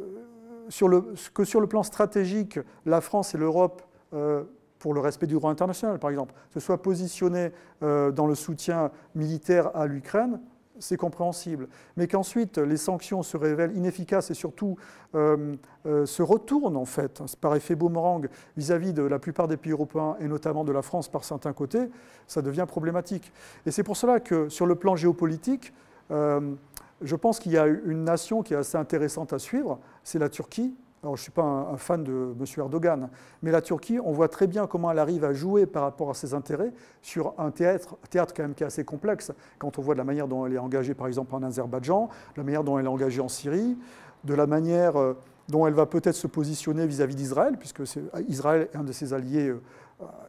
[0.68, 3.82] sur, le, que sur le plan stratégique, la France et l'Europe
[4.82, 7.52] pour le respect du droit international, par exemple, se soit positionné
[7.84, 10.40] euh, dans le soutien militaire à l'Ukraine,
[10.80, 11.68] c'est compréhensible.
[11.96, 14.76] Mais qu'ensuite les sanctions se révèlent inefficaces et surtout
[15.14, 15.54] euh,
[15.86, 20.16] euh, se retournent en fait par effet boomerang vis-à-vis de la plupart des pays européens
[20.18, 21.88] et notamment de la France par certains côtés,
[22.26, 23.32] ça devient problématique.
[23.66, 25.72] Et c'est pour cela que sur le plan géopolitique,
[26.10, 30.28] je pense qu'il y a une nation qui est assez intéressante à suivre, c'est la
[30.28, 32.44] Turquie, alors, je ne suis pas un, fan de M.
[32.58, 33.08] Erdogan,
[33.42, 36.14] mais la Turquie, on voit très bien comment elle arrive à jouer par rapport à
[36.14, 39.94] ses intérêts sur un théâtre, théâtre quand même qui est assez complexe, quand on voit
[39.94, 42.78] de la manière dont elle est engagée, par exemple, en Azerbaïdjan, de la manière dont
[42.78, 43.76] elle est engagée en Syrie,
[44.22, 45.14] de la manière euh,
[45.48, 47.82] dont elle va peut-être se positionner vis-à-vis d'Israël, puisque
[48.28, 49.60] Israël est un de ses alliés euh,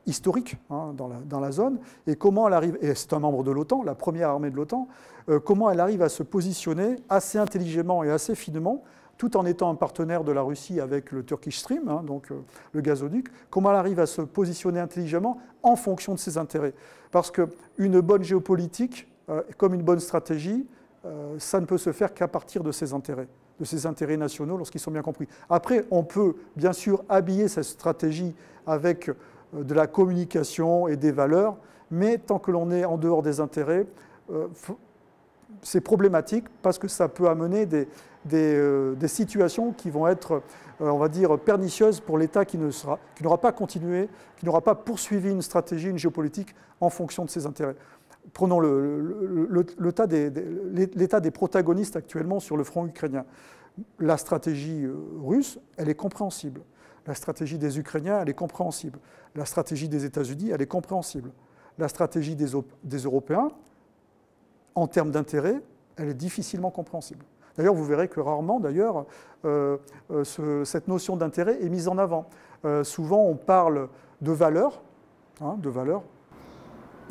[0.08, 3.84] historiques hein, dans, la, zone, et comment elle arrive, et c'est un membre de l'OTAN,
[3.84, 4.88] la première armée de l'OTAN,
[5.30, 8.84] euh, comment elle arrive à se positionner assez intelligemment et assez finement
[9.18, 12.36] tout en étant un partenaire de la Russie avec le Turkish Stream, hein, donc euh,
[12.74, 16.74] le gazoduc, comment elle arrive à se positionner intelligemment en fonction de ses intérêts.
[17.12, 20.66] Parce qu'une bonne géopolitique, euh, comme une bonne stratégie,
[21.06, 23.28] euh, ça ne peut se faire qu'à partir de ses intérêts,
[23.60, 25.28] de ses intérêts nationaux lorsqu'ils sont bien compris.
[25.50, 28.34] Après, on peut bien sûr habiller cette stratégie
[28.66, 29.12] avec
[29.54, 31.58] de la communication et des valeurs,
[31.92, 33.86] mais tant que l'on est en dehors des intérêts,
[35.62, 37.88] c'est problématique parce que ça peut amener des,
[38.32, 40.42] euh, des, situations qui vont être,
[40.82, 45.30] euh, on va dire, pernicieuses pour l'État qui n'aura pas continué, qui n'aura pas poursuivi
[45.30, 47.76] une stratégie, une géopolitique en fonction de ses intérêts.
[48.32, 53.26] Prenons l'état des, protagonistes actuellement sur le front ukrainien.
[54.00, 56.62] La stratégie euh, russe, elle est compréhensible.
[57.06, 59.00] La stratégie des Ukrainiens, elle est compréhensible.
[59.36, 61.32] La stratégie des États-Unis, elle est compréhensible.
[61.78, 62.52] La stratégie des,
[62.84, 63.50] des Européens,
[64.76, 65.62] en termes d'intérêt,
[65.98, 67.26] elle est difficilement compréhensible.
[67.58, 69.06] D'ailleurs, vous verrez que rarement, d'ailleurs,
[69.46, 69.78] euh,
[70.12, 72.26] euh, cette notion d'intérêt est mise en avant.
[72.66, 73.90] Euh, souvent, on parle
[74.22, 74.82] de valeur,
[75.42, 76.02] hein, de valeur.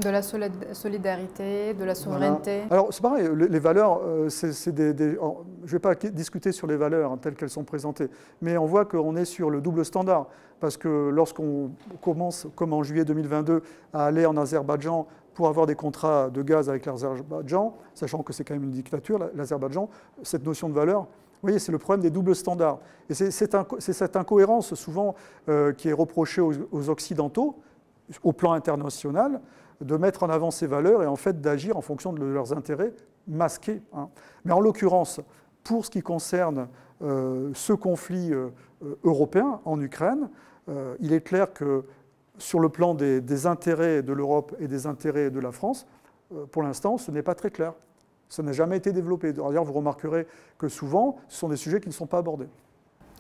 [0.01, 2.63] De la solidarité, de la souveraineté.
[2.71, 7.13] Alors, c'est pareil, les, valeurs, c'est des, Je ne vais pas discuter sur les valeurs
[7.13, 8.09] hein, telles qu'elles sont présentées,
[8.41, 10.29] mais on voit qu'on est sur le double standard.
[10.61, 15.75] Parce que lorsqu'on commence, comme en juillet 2022, à aller en Azerbaïdjan pour avoir des
[15.75, 19.89] contrats de gaz avec l'Azerbaïdjan, sachant que c'est quand même une dictature, l'Azerbaïdjan,
[20.23, 21.07] cette notion de valeur,
[21.43, 22.79] vous voyez, c'est le problème des doubles standards.
[23.11, 25.17] Et c'est cette incohérence souvent
[25.49, 27.59] euh, qui est reprochée aux, Occidentaux,
[28.23, 29.41] au plan international,
[29.81, 32.95] de mettre en avant ces valeurs et en fait d'agir en fonction de leurs intérêts
[33.27, 33.83] masqués.
[33.93, 34.09] Hein.
[34.45, 35.21] Mais en l'occurrence,
[35.65, 36.69] pour ce qui concerne
[37.03, 38.51] euh, ce conflit euh,
[39.03, 40.29] européen en Ukraine,
[41.01, 41.85] il est clair que
[42.43, 45.87] sur le plan des, intérêts de l'Europe et des intérêts de la France,
[46.51, 47.73] pour l'instant, ce n'est pas très clair.
[48.29, 49.33] Ça n'a jamais été développé.
[49.33, 50.27] D'ailleurs, vous remarquerez
[50.59, 52.49] que souvent, ce sont des sujets qui ne sont pas abordés.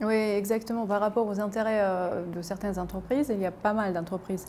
[0.00, 0.86] Oui, exactement.
[0.86, 1.84] Par rapport aux intérêts
[2.34, 4.46] de certaines entreprises, il y a pas mal d'entreprises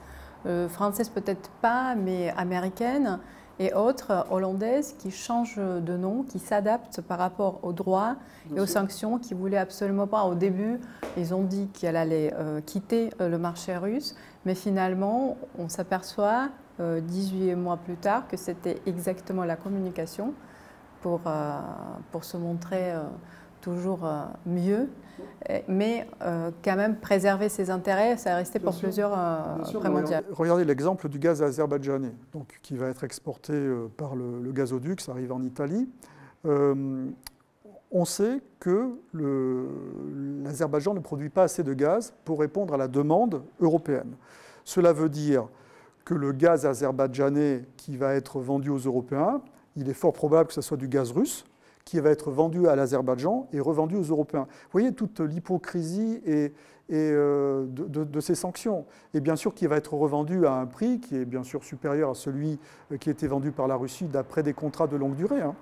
[0.70, 3.20] françaises peut-être pas, mais américaines
[3.60, 8.16] et autres hollandaises qui changent de nom, qui s'adaptent par rapport aux droits
[8.56, 10.24] et aux sanctions, qui voulaient absolument pas.
[10.24, 10.80] Au début,
[11.18, 16.50] ils ont dit qu'elle allait euh, quitter euh, le marché russe, mais finalement, on s'aperçoit
[16.80, 20.34] 18 euh, mois plus tard que c'était exactement la communication
[21.02, 21.22] pour,
[22.12, 22.94] pour se montrer
[23.60, 24.08] toujours
[24.46, 24.88] mieux
[25.67, 30.23] mais euh, quand même préserver ses intérêts, ça a resté pour plusieurs euh, mondiales.
[30.32, 35.12] Regardez l'exemple du gaz azerbaïdjanais, donc, qui va être exporté euh, par le, gazoduc, ça
[35.12, 35.89] arrive en Italie.
[36.45, 43.43] on sait que l'Azerbaïdjan ne produit pas assez de gaz pour répondre à la demande
[43.60, 44.15] européenne.
[44.63, 45.47] Cela veut dire
[46.06, 49.41] que le gaz azerbaïdjanais qui va être vendu aux Européens,
[49.76, 51.45] il est fort probable que ce soit du gaz russe,
[51.86, 54.48] qui va être vendu à l'Azerbaïdjan et revendu aux Européens.
[54.50, 56.54] Vous voyez toute l'hypocrisie et,
[56.91, 58.86] euh, de, ces sanctions.
[59.13, 62.12] Et bien sûr, qui va être revendu à un prix qui est bien sûr supérieur
[62.12, 62.60] à celui
[63.00, 65.41] qui était vendu par la Russie d'après des contrats de longue durée.
[65.41, 65.56] Hein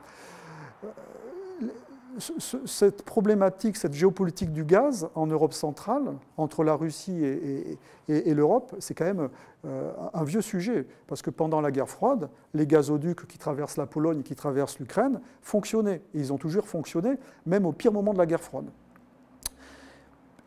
[2.19, 8.93] cette problématique, cette géopolitique du gaz en Europe centrale, entre la Russie et, l'Europe, c'est
[8.93, 9.29] quand même
[9.65, 10.85] euh, un vieux sujet.
[11.07, 14.79] Parce que pendant la guerre froide, les gazoducs qui traversent la Pologne et qui traversent
[14.79, 16.01] l'Ukraine fonctionnaient.
[16.13, 18.69] Ils ont toujours fonctionné, même au pire moment de la guerre froide.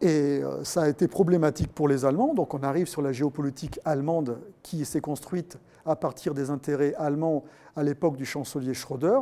[0.01, 2.35] Et euh, ça a été problématique pour les Allemands.
[2.35, 7.45] Donc on arrive sur la géopolitique allemande qui s'est construite à partir des intérêts allemands
[7.77, 9.21] à l'époque du chancelier Schröder.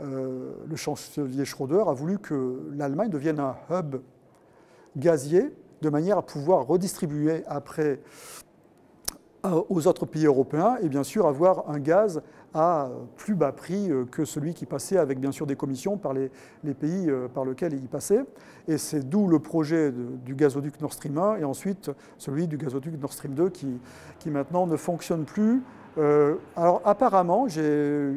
[0.00, 3.96] Euh, le chancelier Schröder a voulu que l'Allemagne devienne un hub
[4.96, 8.00] gazier de manière à pouvoir redistribuer après
[9.44, 12.22] euh, aux autres pays européens et bien sûr avoir un gaz
[12.54, 16.12] à plus bas prix euh, que celui qui passait avec bien sûr des commissions par
[16.12, 16.28] les,
[16.74, 18.24] pays par lesquels il passait.
[18.66, 23.00] Et c'est d'où le projet du gazoduc Nord Stream 1 et ensuite celui du gazoduc
[23.00, 23.78] Nord Stream 2 qui,
[24.18, 25.62] qui maintenant ne fonctionne plus
[25.96, 28.12] euh, alors apparemment, j'ai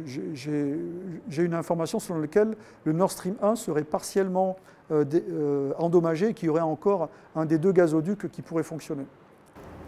[1.37, 4.57] une information selon laquelle le Nord Stream 1 serait partiellement
[4.91, 9.05] euh, euh, endommagé et qu'il y aurait encore un des deux gazoducs qui pourrait fonctionner.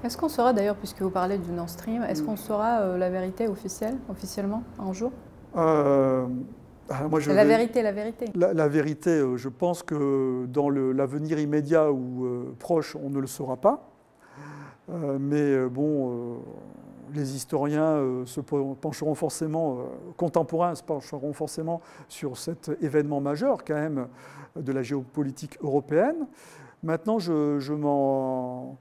[0.03, 3.47] Est-ce qu'on saura d'ailleurs, puisque vous parlez du Nord Stream, est-ce qu'on saura la vérité
[3.47, 5.11] officielle, officiellement, un jour?
[5.55, 6.25] Ah,
[7.27, 8.25] la vérité, la vérité.
[8.33, 13.89] La, vérité, je pense que dans l'avenir immédiat ou proche, on ne le saura pas.
[14.87, 16.39] mais bon,
[17.13, 19.83] les historiens euh, se pencheront forcément, euh,
[20.17, 24.07] contemporains se pencheront forcément sur cet événement majeur quand même
[24.55, 26.27] de la géopolitique européenne.
[26.83, 28.77] Maintenant, je, m'en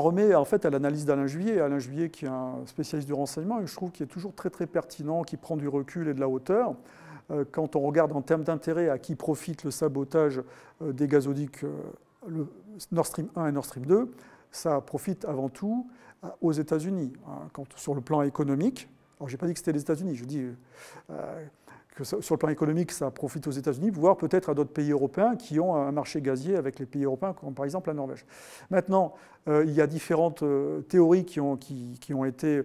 [0.00, 1.60] remets en fait à l'analyse d'Alain Juillet.
[1.60, 4.50] Alain Juillet, qui est un spécialiste du renseignement, et je trouve qu'il est toujours très
[4.50, 6.74] très pertinent, qui prend du recul et de la hauteur.
[7.30, 10.40] Euh, quand on regarde en termes d'intérêt à qui profite le sabotage
[10.80, 11.64] des gazoducs
[12.92, 14.10] Nord Stream 1 et Nord Stream 2,
[14.50, 15.86] ça profite avant tout
[16.40, 17.12] aux États-Unis.
[17.26, 20.24] Hein, sur le plan économique, alors je n'ai pas dit que c'était les États-Unis, je
[20.24, 20.46] dis
[21.10, 21.44] euh,
[21.94, 25.36] que sur le plan économique, ça profite aux États-Unis, voire peut-être à d'autres pays européens
[25.36, 28.24] qui ont un marché gazier avec les pays européens, comme par exemple la Norvège.
[28.70, 29.14] Maintenant,
[29.48, 31.56] euh, il y a différentes euh, théories qui ont,
[32.24, 32.62] été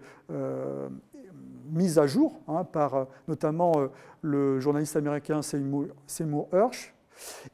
[1.71, 3.73] mises à jour hein, par notamment
[4.21, 6.92] le journaliste américain Seymour, Hersh,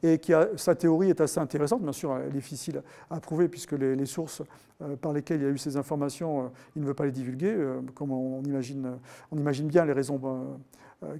[0.02, 3.72] et qui sa théorie est assez intéressante, bien sûr, elle est difficile à prouver puisque
[3.72, 4.42] les, sources
[4.82, 7.12] euh, par lesquelles il y a eu ces informations, euh, il ne veut pas les
[7.12, 8.98] divulguer, euh, comme on imagine,
[9.30, 10.20] on imagine bien les raisons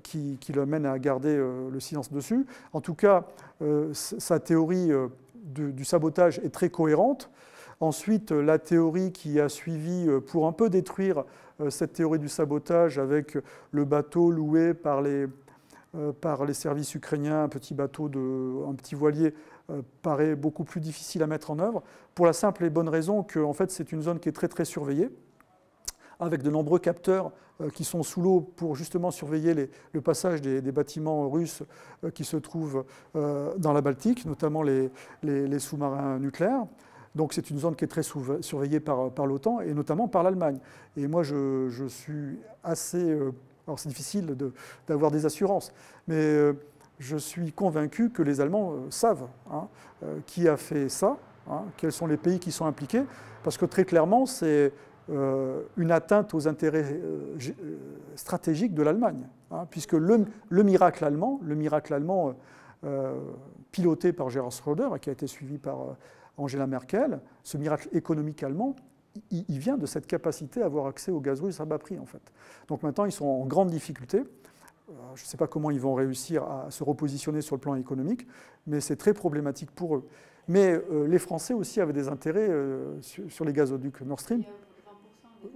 [0.02, 2.44] qui, qui, le mènent à garder le silence dessus.
[2.72, 3.24] En tout cas,
[3.92, 4.90] sa théorie
[5.34, 7.30] du sabotage est très cohérente.
[7.80, 11.24] Ensuite, la théorie qui a suivi pour un peu détruire
[11.70, 13.38] cette théorie du sabotage avec
[13.70, 15.28] le bateau loué par les,
[16.20, 18.08] par les services ukrainiens, un petit bateau,
[18.68, 19.34] un petit voilier,
[19.70, 21.82] euh, paraît beaucoup plus difficile à mettre en œuvre,
[22.14, 24.48] pour la simple et bonne raison que en fait, c'est une zone qui est très
[24.48, 25.10] très surveillée,
[26.18, 30.60] avec de nombreux capteurs euh, qui sont sous l'eau pour justement surveiller le passage des,
[30.72, 31.62] bâtiments russes
[32.14, 36.66] qui se trouvent dans la Baltique, notamment les, sous-marins nucléaires.
[37.14, 40.58] Donc c'est une zone qui est très surveillée par, l'OTAN et notamment par l'Allemagne.
[40.96, 43.16] Et moi je suis assez
[43.70, 44.36] alors c'est difficile
[44.88, 45.72] d'avoir des assurances,
[46.08, 46.54] mais euh,
[46.98, 49.68] je suis convaincu que les Allemands euh, savent hein,
[50.02, 51.16] euh, qui a fait ça,
[51.48, 53.04] hein, quels sont les pays qui sont impliqués,
[53.44, 54.72] parce que très clairement, c'est
[55.76, 57.00] une atteinte aux intérêts
[58.14, 62.36] stratégiques de l'Allemagne, hein, puisque le, miracle allemand, le miracle allemand
[63.72, 65.96] piloté par Gerhard Schröder, qui a été suivi par
[66.36, 68.76] Angela Merkel, ce miracle économique allemand,
[69.30, 72.06] il, vient de cette capacité à avoir accès au gaz russe à bas prix, en
[72.06, 72.22] fait.
[72.68, 74.18] Donc maintenant, ils sont en grande difficulté.
[74.18, 77.74] Euh, je ne sais pas comment ils vont réussir à se repositionner sur le plan
[77.74, 78.26] économique,
[78.66, 80.06] mais c'est très problématique pour eux.
[80.48, 84.42] Mais euh, les Français aussi avaient des intérêts euh, sur, les gazoducs Nord Stream.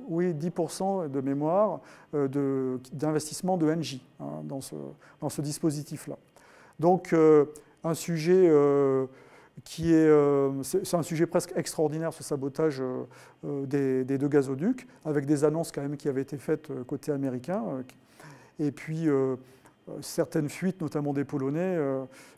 [0.09, 1.81] Oui, 10% de mémoire
[2.93, 4.75] d'investissement de, NJ hein, dans ce,
[5.21, 6.17] dans ce dispositif-là.
[6.81, 7.15] Donc,
[7.85, 8.51] un sujet
[9.81, 13.05] euh, c'est un sujet presque extraordinaire, ce sabotage euh,
[13.45, 17.63] euh, des, deux gazoducs, avec des annonces quand même qui avaient été faites côté américain,
[18.59, 19.09] et puis
[20.01, 21.79] certaines fuites, notamment des Polonais,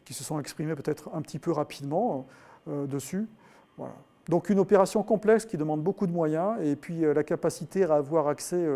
[0.05, 2.27] qui se sont exprimées peut-être un petit peu rapidement
[2.67, 3.27] dessus.
[4.29, 8.29] Donc une opération complexe qui demande beaucoup de moyens, et puis la capacité à avoir
[8.29, 8.67] accès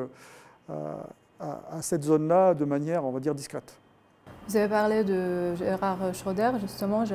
[0.68, 3.80] à cette zone-là de manière, on va dire, discrète.
[4.48, 7.14] Vous avez parlé de Gérard Schroeder, justement, je,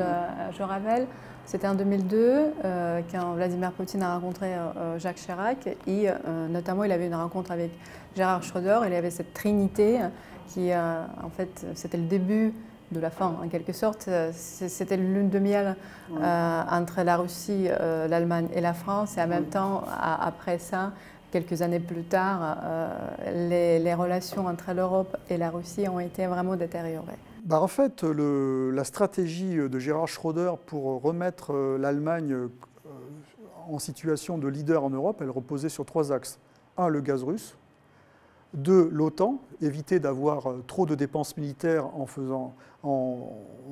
[0.58, 1.08] je rappelle,
[1.46, 5.68] c'était en 2002 euh, quand Vladimir Poutine a rencontré euh, Jacques Chirac.
[5.86, 7.72] Et euh, notamment il avait une rencontre avec
[8.16, 8.80] Gérard Schroeder.
[8.86, 10.00] Il y avait cette trinité
[10.48, 12.54] qui, en fait, c'était le début
[12.92, 14.10] de la fin en quelque sorte.
[14.32, 15.76] C'était lune de miel
[16.12, 17.68] entre la Russie,
[18.08, 19.18] l'Allemagne et la France.
[19.18, 20.94] Et en même temps, après ça,
[21.36, 26.56] quelques années plus tard, euh, les, relations entre l'Europe et la Russie ont été vraiment
[26.56, 27.20] détériorées.
[27.44, 32.48] Bah en fait, la stratégie de Gérard Schröder pour remettre euh, l'Allemagne euh,
[33.68, 36.40] en situation de leader en Europe, elle reposait sur trois axes.
[36.78, 37.58] Un, le gaz russe.
[38.54, 42.54] Deux, l'OTAN, éviter d'avoir trop de dépenses militaires en faisant,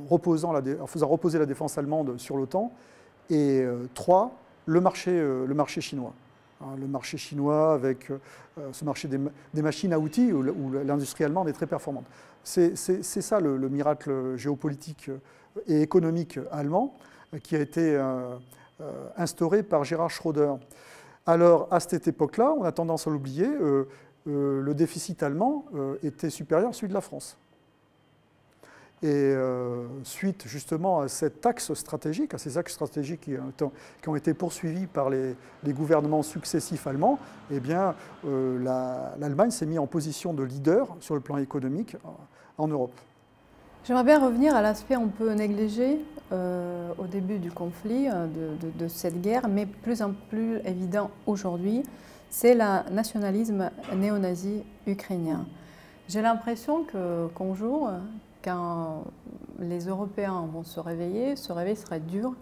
[0.10, 2.74] reposer la défense allemande sur l'OTAN.
[3.30, 4.34] Et trois,
[4.66, 6.14] le marché chinois.
[6.64, 8.18] Hein, le marché chinois avec euh,
[8.72, 12.06] ce marché des, machines à outils où, l'industrie allemande est très performante.
[12.44, 15.10] C'est ça le, miracle géopolitique
[15.68, 16.96] et économique allemand
[17.34, 18.38] euh, qui a été euh,
[19.18, 20.54] instauré par Gérard Schröder.
[21.26, 23.48] Alors, à cette époque-là, on a tendance à l'oublier,
[24.26, 25.64] le déficit allemand
[26.04, 27.38] était supérieur à celui de la France.
[29.04, 33.30] Et euh, suite justement à cet axe stratégique, à ces axes stratégiques
[34.02, 35.36] qui, ont été poursuivis par les,
[35.68, 37.20] gouvernements successifs allemands,
[37.52, 38.64] eh bien, euh,
[39.20, 41.98] l'Allemagne s'est mise en position de leader sur le plan économique
[42.58, 42.94] en Europe.
[43.84, 46.00] J'aimerais bien revenir à l'aspect un peu négligé
[46.32, 51.84] euh, au début du conflit, de, cette guerre, mais plus en plus évident aujourd'hui,
[52.30, 55.46] c'est le nationalisme néo-nazi ukrainien.
[56.08, 57.92] J'ai l'impression qu'un jour,
[58.44, 59.06] quand
[59.60, 62.34] les Européens vont se réveiller, ce réveil sera dur,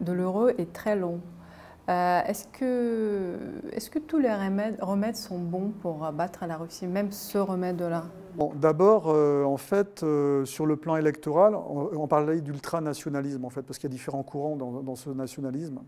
[0.00, 1.20] douloureux et très long.
[1.88, 8.04] Euh, est-ce, que, tous les remèdes, sont bons pour battre la Russie, même ce remède-là?
[8.54, 13.78] D'abord, euh, en fait, euh, sur le plan électoral, on, parlait d'ultranationalisme, en fait, parce
[13.78, 15.80] qu'il y a différents courants dans, dans ce nationalisme.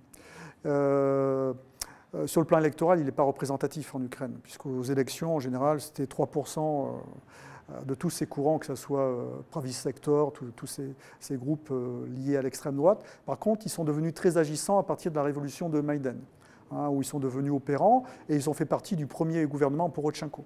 [0.65, 6.05] sur le plan électoral, il n'est pas représentatif en Ukraine, puisqu'aux élections, en général, c'était
[6.05, 6.89] 3% euh,
[7.87, 12.37] de tous ces courants, que ce soit euh, Pravis Sector, tous ces, groupes euh, liés
[12.37, 13.05] à l'extrême droite.
[13.27, 16.19] Par contre, ils sont devenus très agissants à partir de la révolution de Maïden,
[16.71, 20.45] hein, où ils sont devenus opérants et ils ont fait partie du premier gouvernement Porochenko.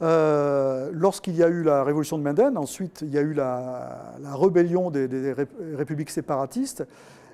[0.00, 4.90] Lorsqu'il y a eu la révolution de Maïden, ensuite il y a eu la, rébellion
[4.90, 5.34] des,
[5.74, 6.86] républiques séparatistes,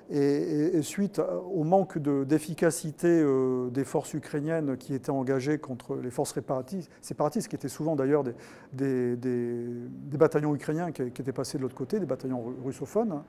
[0.09, 1.21] et, suite
[1.53, 7.55] au manque d'efficacité euh, des forces ukrainiennes qui étaient engagées contre les forces séparatistes, qui
[7.55, 8.23] étaient souvent d'ailleurs
[8.73, 9.15] des,
[10.13, 13.21] bataillons ukrainiens qui, étaient passés de l'autre côté, des bataillons russophones,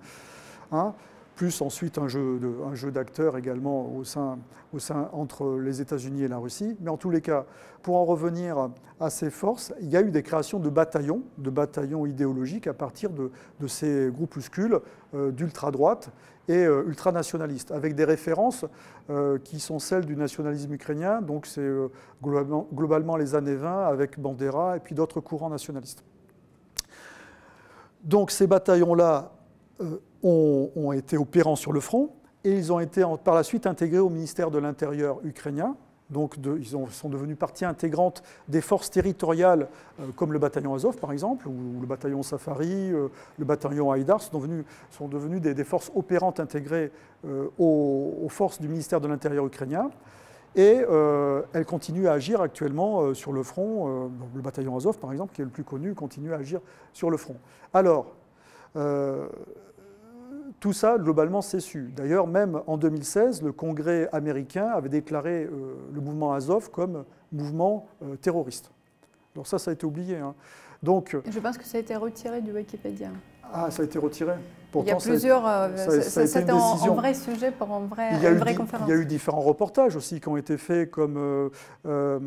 [0.72, 0.94] hein,
[1.38, 4.40] plus ensuite un jeu, d'acteurs également au sein,
[5.12, 6.76] entre les États-Unis et la Russie.
[6.80, 7.46] Mais en tous les cas,
[7.82, 11.48] pour en revenir à ces forces, il y a eu des créations de bataillons, de
[11.50, 13.30] bataillons idéologiques à partir de,
[13.68, 14.80] ces groupuscules
[15.14, 16.10] euh, d'ultra-droite
[16.48, 18.64] et euh, ultranationalistes, avec des références
[19.08, 21.70] euh, qui sont celles du nationalisme ukrainien, donc c'est
[22.20, 26.02] globalement, globalement, les années 20 avec Bandera et puis d'autres courants nationalistes.
[28.02, 29.34] Donc ces bataillons-là
[30.22, 32.10] ont, été opérants sur le front
[32.44, 35.76] et ils ont été par la suite intégrés au ministère de l'Intérieur ukrainien.
[36.10, 39.68] Donc ils sont devenus partie intégrante des forces territoriales
[40.00, 43.08] euh, comme le bataillon Azov par exemple, ou, le bataillon Safari, euh,
[43.38, 46.90] le bataillon Haïdar sont devenus, sont devenus des, forces opérantes intégrées
[47.26, 49.90] euh, aux, forces du ministère de l'Intérieur ukrainien.
[50.56, 50.78] Et
[51.52, 54.10] elles continuent à agir actuellement sur le front.
[54.34, 56.60] le bataillon Azov, par exemple, qui est le plus connu, continue à agir
[56.92, 57.36] sur le front.
[57.72, 58.06] Alors,
[60.60, 61.92] tout ça, globalement, c'est su.
[61.94, 67.86] D'ailleurs, même en 2016, le Congrès américain avait déclaré euh, le mouvement Azov comme mouvement
[68.02, 68.70] euh, terroriste.
[69.34, 70.16] Alors ça, ça a été oublié.
[70.16, 70.34] Hein.
[70.82, 73.10] Donc, Je pense que ça a été retiré du Wikipédia.
[73.52, 74.34] Ah, ça a été retiré
[74.74, 75.70] il y a plusieurs.
[76.02, 78.86] C'était un vrai sujet pour un vrai, il y a une eu, vraie conférence.
[78.88, 81.48] Il y a eu différents reportages aussi qui ont été faits, comme euh,
[81.86, 82.18] euh,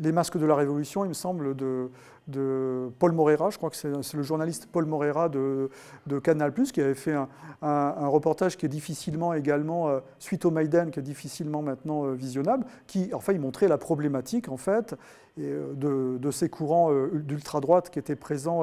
[0.00, 1.90] Les masques de la Révolution, il me semble, de,
[2.28, 3.50] de Paul Moreira.
[3.50, 5.70] Je crois que c'est le journaliste Paul Moreira de,
[6.06, 7.14] de Canal, qui avait fait
[7.62, 12.64] un, reportage qui est difficilement également, euh, suite au Maïden, qui est difficilement maintenant visionnable,
[12.86, 14.94] qui, enfin, il montrait la problématique, en fait,
[15.36, 18.62] de, de, ces courants d'ultra-droite qui étaient présents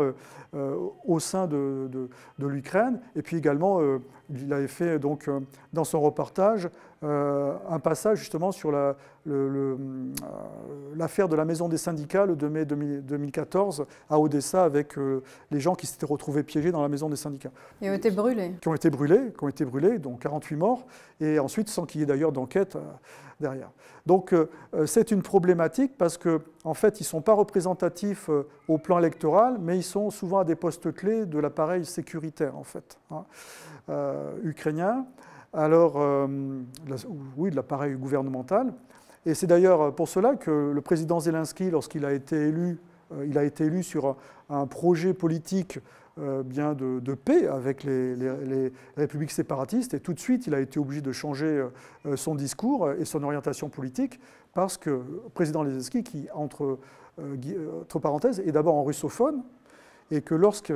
[0.53, 1.89] au sein de,
[2.39, 2.99] de l'Ukraine.
[3.15, 3.99] Et puis également, euh,
[4.29, 5.39] il avait fait donc, euh,
[5.73, 6.69] dans son reportage euh,
[7.01, 8.71] un passage justement sur
[10.95, 14.95] l'affaire de la maison des syndicats le 2 mai 2014 à Odessa avec
[15.51, 17.51] les gens qui s'étaient retrouvés piégés dans la maison des syndicats.
[17.81, 18.53] Ils ont été brûlés.
[18.61, 20.87] Qui ont été brûlés, qui ont été brûlés, donc 48 morts,
[21.21, 22.77] et ensuite sans qu'il y ait d'ailleurs d'enquête
[23.39, 23.69] derrière.
[24.07, 24.33] Donc
[24.85, 28.29] c'est une problématique parce qu'en en fait, ils ne sont pas représentatifs
[28.67, 32.63] au plan électoral, mais ils sont souvent à des postes clés de l'appareil sécuritaire, en
[32.63, 32.97] fait.
[33.11, 33.25] Hein.
[33.89, 35.05] Euh, ukrainien,
[35.53, 36.27] alors, euh,
[37.37, 38.73] oui, de l'appareil gouvernemental.
[39.25, 42.79] Et c'est d'ailleurs pour cela que le président Zelensky, lorsqu'il a été élu,
[43.13, 44.17] euh, il a été élu sur
[44.49, 45.79] un projet politique
[46.45, 50.79] bien de, paix avec les, les, républiques séparatistes, et tout de suite, il a été
[50.79, 51.63] obligé de changer
[52.15, 54.19] son discours et son orientation politique,
[54.55, 56.79] parce que le président Zelensky, qui, entre,
[57.19, 59.43] entre parenthèses, est d'abord en russophone,
[60.09, 60.73] et que lorsque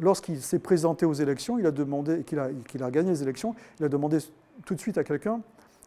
[0.00, 3.88] lorsqu'il s'est présenté aux élections, il a demandé, qu'il a, gagné les élections, il a
[3.88, 4.18] demandé
[4.64, 5.40] tout de suite à quelqu'un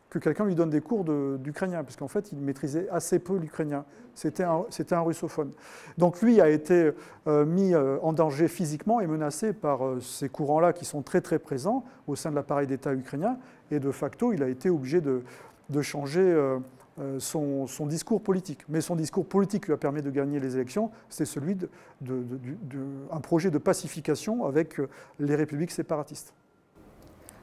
[0.09, 1.03] que quelqu'un lui donne des cours
[1.39, 3.83] d'ukrainien, parce qu'en fait, il maîtrisait assez peu l'ukrainien.
[4.13, 5.51] C'était un, russophone.
[5.97, 6.91] Donc lui a été
[7.27, 11.19] euh, mis euh, en danger physiquement et menacé par euh, ces courants-là qui sont très
[11.19, 13.37] très présents au sein de l'appareil d'État ukrainien,
[13.71, 16.33] et de facto, il a été obligé de changer
[16.97, 18.61] euh, son, discours politique.
[18.69, 21.57] Mais son discours politique lui a permis de gagner les élections, c'est celui
[21.99, 24.87] d'un projet de pacification avec euh,
[25.19, 26.33] les républiques séparatistes.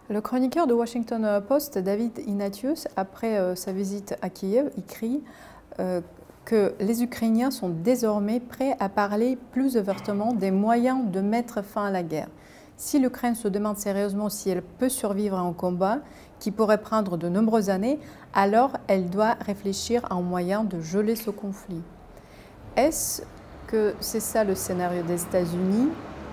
[0.09, 5.22] Le chroniqueur de Washington Post, David Ignatius, après euh, sa visite à Kiev, écrit
[6.44, 11.86] que les Ukrainiens sont désormais prêts à parler plus ouvertement des moyens de mettre fin
[11.86, 12.28] à la guerre.
[12.76, 16.00] Si l'Ukraine se demande sérieusement si elle peut survivre à un combat
[16.43, 18.01] qui pourrait prendre de nombreuses années,
[18.34, 21.82] alors elle doit réfléchir à un moyen de geler ce conflit.
[22.76, 23.22] Est-ce
[23.68, 25.88] que c'est ça le scénario des États-Unis?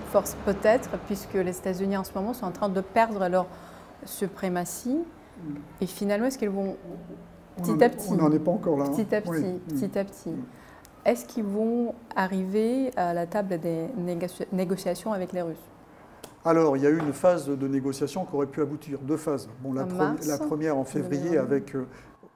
[0.10, 3.45] Force peut-être, puisque les États-Unis en ce moment sont en train de perdre leur
[4.03, 4.97] suprématie.
[5.80, 6.76] Et finalement, est-ce qu'ils vont
[7.57, 8.86] petit à petit On n'en est pas encore là.
[8.86, 8.89] Hein.
[8.89, 10.34] Petit à petit, petit à petit.
[11.05, 13.86] Est-ce qu'ils vont arriver à la table des
[14.51, 15.70] négociations avec les Russes?
[16.46, 19.50] Alors, il y a eu une phase de négociation qui aurait pu aboutir, deux phases.
[19.62, 19.86] Bon, la,
[20.38, 21.86] première en février avec, euh,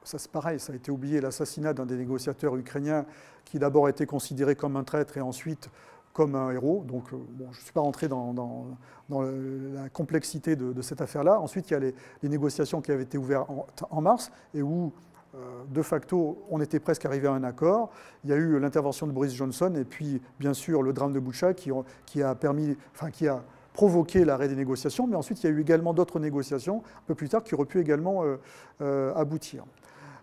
[0.03, 3.05] ça c'est pareil, ça a été oublié, l'assassinat d'un des négociateurs ukrainiens
[3.45, 5.69] qui d'abord a été considéré comme un traître et ensuite
[6.11, 6.83] comme un héros.
[6.85, 8.67] Donc, euh, bon, je ne suis pas rentré dans,
[9.09, 11.39] la complexité de, cette affaire-là.
[11.39, 11.93] Ensuite, il y a les,
[12.23, 13.49] négociations qui avaient été ouvertes
[13.89, 14.91] en, mars et où
[15.33, 17.89] euh, de facto, on était presque arrivé à un accord.
[18.25, 21.19] Il y a eu l'intervention de Boris Johnson et puis, bien sûr, le drame de
[21.19, 21.71] Boucha qui,
[22.05, 23.43] qui a permis, enfin, qui a
[23.73, 27.15] provoqué l'arrêt des négociations, mais ensuite il y a eu également d'autres négociations un peu
[27.15, 28.37] plus tard qui auraient pu également euh,
[28.81, 29.65] euh, aboutir.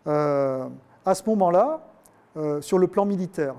[0.07, 0.69] Euh,
[1.05, 1.87] à ce moment-là,
[2.61, 3.57] sur le plan militaire,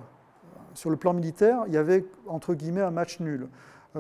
[1.68, 3.50] il y avait entre guillemets un match nul.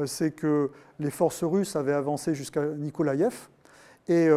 [0.05, 3.49] C'est que les forces russes avaient avancé jusqu'à Nikolaïev
[4.07, 4.29] et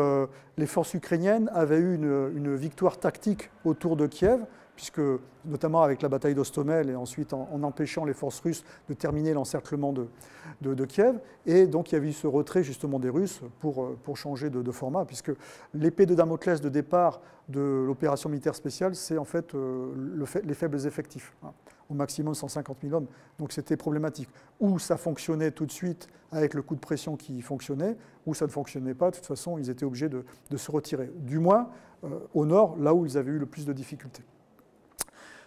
[0.56, 4.40] les forces ukrainiennes avaient eu une victoire tactique autour de Kiev,
[4.76, 5.00] puisque
[5.44, 9.92] notamment avec la bataille d'Ostomel et ensuite en, empêchant les forces russes de terminer l'encerclement
[9.92, 11.18] de, Kiev.
[11.46, 14.70] Et donc il y avait eu ce retrait justement des Russes pour, pour changer de,
[14.72, 15.32] format, puisque
[15.74, 20.54] l'épée de Damoclès de départ de l'opération militaire spéciale, c'est en fait, euh, le les
[20.54, 21.34] faibles effectifs.
[21.42, 21.52] Hein.
[21.90, 23.06] au maximum 150 000 hommes.
[23.38, 24.28] Donc c'était problématique.
[24.60, 27.96] Ou ça fonctionnait tout de suite avec le coup de pression qui fonctionnait,
[28.26, 29.10] ou ça ne fonctionnait pas.
[29.10, 30.24] De toute façon, ils étaient obligés de,
[30.56, 31.10] se retirer.
[31.16, 31.68] Du moins
[32.04, 34.24] euh, au nord, là où ils avaient eu le plus de difficultés.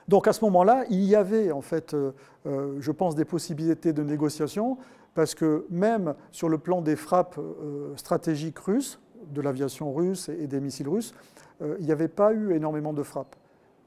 [0.08, 2.12] Donc à ce moment-là, il y avait en fait, euh,
[2.46, 4.78] euh, je pense, des possibilités de négociation,
[5.16, 9.00] parce que même sur le plan des frappes euh, stratégiques russes,
[9.34, 11.14] de l'aviation russe et des missiles russes,
[11.60, 13.36] il n'y avait pas eu énormément de frappes.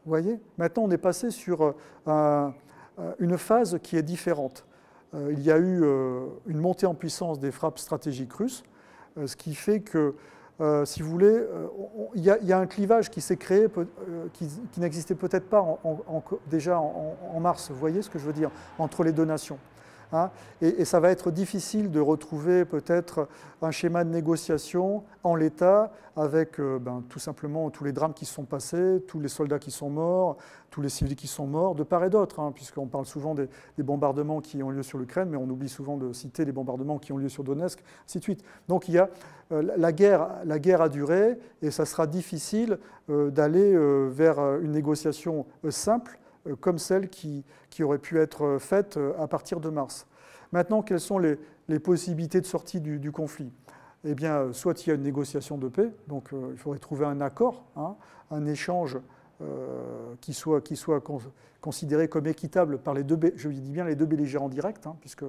[0.05, 0.39] Vous voyez?
[0.59, 1.75] Maintenant, on est passé sur
[3.19, 4.67] une phase qui est différente.
[5.15, 5.83] il y a eu
[6.47, 8.65] une montée en puissance des frappes stratégiques russes,
[9.25, 10.15] ce qui fait que
[10.61, 11.69] euh, si vous voulez, euh,
[12.15, 14.49] il y, a un clivage qui s'est créé, euh, qui,
[14.79, 15.79] n'existait peut-être pas
[16.51, 19.59] déjà en, mars, vous voyez ce que je veux dire, entre les deux nations.
[20.13, 20.31] Hein.
[20.61, 23.29] et, ça va être difficile de retrouver peut-être
[23.63, 28.27] un schéma de négociation en l'état avec euh, ben, tout simplement tous les drames qui
[28.27, 30.37] se sont passés, tous les soldats qui sont morts,
[30.71, 33.49] tous les civils qui sont morts, de part et d'autre, hein, puisqu'on parle souvent des,
[33.79, 37.13] bombardements qui ont lieu sur l'Ukraine, mais on oublie souvent de citer les bombardements qui
[37.13, 38.45] ont lieu sur Donetsk, ainsi de suite.
[38.69, 39.07] Donc euh,
[39.77, 43.77] la, guerre, a duré et ça sera difficile euh, d'aller
[44.11, 46.20] vers une négociation simple
[46.61, 50.07] comme celle qui, qui, aurait pu être faite euh, à partir de mars.
[50.53, 51.39] Maintenant, quelles sont les,
[51.83, 53.53] possibilités de sortie du, conflit?
[54.05, 57.07] Eh bien, euh, soit il y a une négociation de paix, donc il faudrait trouver
[57.07, 57.97] un accord, hein,
[58.31, 58.99] un échange
[60.21, 61.03] qui soit, qui soit
[61.63, 65.25] considéré comme équitable par les deux, je dis bien les deux belligérants directs, hein, puisque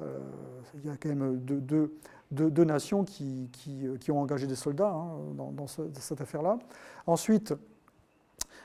[0.00, 1.92] il y a quand même deux,
[2.32, 6.58] deux, nations qui, qui, qui, ont engagé des soldats hein, dans, cette affaire-là.
[7.06, 7.54] Ensuite,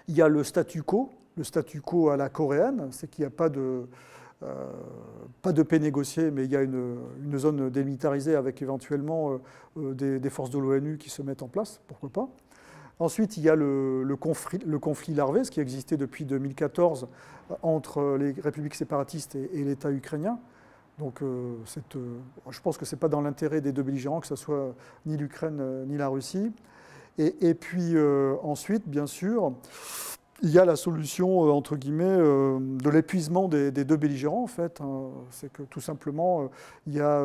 [0.08, 3.28] il y a le statu quo, le statu quo à la coréenne, c'est qu'il n'y
[3.28, 3.88] a pas de,
[4.44, 4.72] euh,
[5.42, 7.00] pas de paix négociée, mais il y a une,
[7.38, 9.38] zone démilitarisée avec éventuellement euh,
[9.78, 12.30] euh, des, forces de l'ONU qui se mettent en place, pourquoi pas.
[13.00, 17.08] Ensuite, il y a le, conflit, larvé, ce qui existait depuis 2014
[17.62, 20.40] entre les républiques séparatistes et, l'État ukrainien.
[20.98, 24.74] Donc, je pense que ce n'est pas dans l'intérêt des deux belligérants que ce soit
[25.06, 26.52] ni l'Ukraine ni la Russie.
[27.20, 27.96] Et puis
[28.42, 29.54] ensuite, bien sûr,
[30.44, 34.48] il y a la solution, euh, entre guillemets, euh, de l'épuisement des, deux belligérants, en
[34.48, 34.82] fait.
[34.82, 35.10] Hein.
[35.32, 36.48] C'est que tout simplement, euh,
[36.86, 37.24] il y a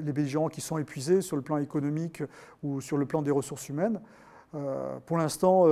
[0.00, 2.22] les belligérants qui sont épuisés sur le plan économique
[2.62, 4.00] ou sur le plan des ressources humaines.
[5.06, 5.66] pour l'instant,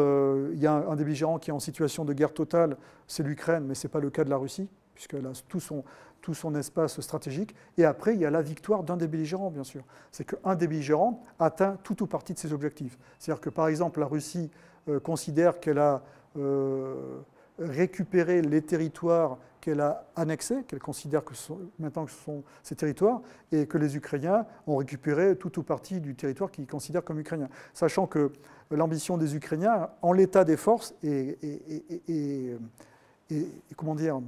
[0.52, 3.64] il y a un, des belligérants qui est en situation de guerre totale, c'est l'Ukraine,
[3.66, 5.82] mais ce n'est pas le cas de la Russie, puisqu'elle a tout son,
[6.20, 7.54] tout son espace stratégique.
[7.78, 9.82] Et après, il y a la victoire d'un des belligérants, bien sûr.
[10.10, 12.98] C'est qu'un des belligérants atteint tout ou partie de ses objectifs.
[13.18, 14.50] C'est-à-dire que, par exemple, la Russie
[15.02, 16.02] considère qu'elle a
[17.58, 21.34] récupérer les territoires qu'elle a annexés, qu'elle considère que
[21.78, 23.20] maintenant que ce sont ses territoires,
[23.50, 27.48] et que les Ukrainiens ont récupéré tout ou partie du territoire qu'ils considèrent comme ukrainien.
[27.74, 28.30] Sachant que
[28.70, 31.36] l'ambition des Ukrainiens, en l'état des forces, est,
[33.76, 34.20] comment dire,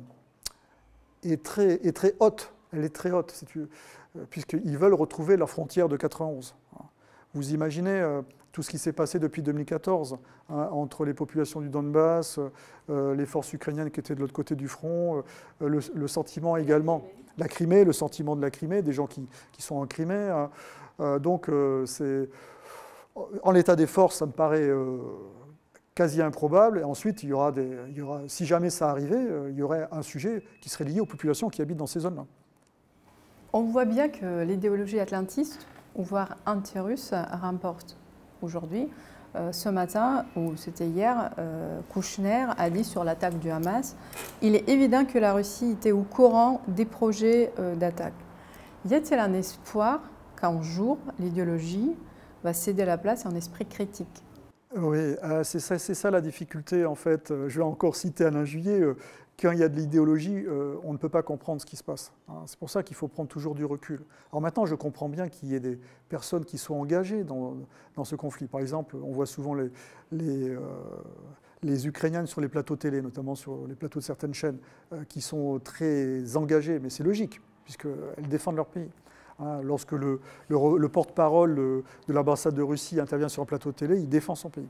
[1.22, 2.52] est très, est très haute.
[2.72, 3.32] Elle est très haute,
[4.30, 6.54] puisqu'ils veulent retrouver leur frontière de 91.
[7.34, 8.22] Vous imaginez euh,
[8.58, 10.18] tout ce qui s'est passé depuis 2014
[10.50, 12.40] hein, entre les populations du Donbass,
[12.90, 15.22] euh, les forces ukrainiennes qui étaient de l'autre côté du front,
[15.62, 17.04] euh, le, sentiment également,
[17.36, 19.28] la Crimée, le sentiment de la Crimée, des gens qui,
[19.60, 20.16] sont en Crimée.
[20.16, 20.50] Hein.
[20.98, 21.48] Euh, donc,
[21.84, 22.28] c'est
[23.44, 24.72] en l'état des forces, ça me paraît
[25.94, 26.80] quasi improbable.
[26.80, 29.62] Et ensuite, il y aura des, il y aura, si jamais ça arrivait, il y
[29.62, 32.26] aurait un sujet qui serait lié aux populations qui habitent dans ces zones-là.
[33.52, 37.96] On voit bien que l'idéologie atlantiste, ou voire anti-russe, remporte
[38.42, 38.88] aujourd'hui.
[39.36, 43.94] Euh, ce matin, ou c'était hier, euh, Kouchner a dit sur l'attaque du Hamas,
[44.40, 48.14] il est évident que la Russie était au courant des projets euh, d'attaque.
[48.86, 50.00] Y a-t-il un espoir
[50.40, 51.94] qu'un jour l'idéologie
[52.42, 54.24] va céder la place à un esprit critique?
[54.76, 57.32] Oui, c'est ça, ça, la difficulté en fait.
[57.48, 58.82] Je vais encore citer Alain Juillet
[59.40, 61.84] quand il y a de l'idéologie, euh, on ne peut pas comprendre ce qui se
[61.84, 62.12] passe.
[62.28, 62.42] Hein.
[62.46, 64.00] C'est pour ça qu'il faut prendre toujours du recul.
[64.32, 65.78] Alors maintenant, je comprends bien qu'il y ait des
[66.08, 67.56] personnes qui soient engagées dans,
[68.04, 68.48] ce conflit.
[68.48, 69.70] Par exemple, on voit souvent les,
[70.12, 70.58] euh,
[71.84, 74.58] Ukrainiennes sur les plateaux télé, notamment sur les plateaux de certaines chaînes,
[74.92, 78.90] euh, qui sont très engagées, mais c'est logique, puisqu'elles défendent leur pays.
[79.40, 79.60] Hein.
[79.62, 80.18] lorsque le
[80.88, 84.66] porte-parole de l'ambassade de Russie intervient sur un plateau télé, il défend son pays.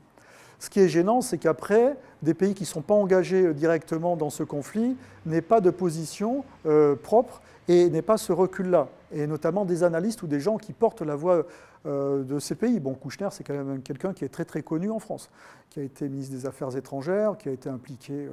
[0.59, 4.17] Ce qui est gênant, c'est qu'après, des pays qui ne sont pas engagés euh, directement
[4.17, 8.89] dans ce conflit n'aient pas de position euh, propre et n'aient pas ce recul-là.
[9.13, 11.45] Et notamment des analystes ou des gens qui portent la voix
[11.85, 12.79] euh, de ces pays.
[12.81, 15.29] Bon, Kouchner, c'est quand même quelqu'un qui est très très connu en France,
[15.69, 18.27] qui a été ministre des Affaires étrangères, qui a été impliqué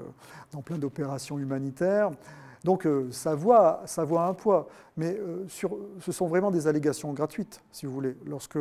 [0.53, 2.11] dans plein d'opérations humanitaires.
[2.65, 4.67] Donc ça, voit, ça voit un poids.
[4.97, 5.17] Mais
[5.47, 8.17] ce sont vraiment des allégations gratuites, si vous voulez.
[8.27, 8.59] Lorsque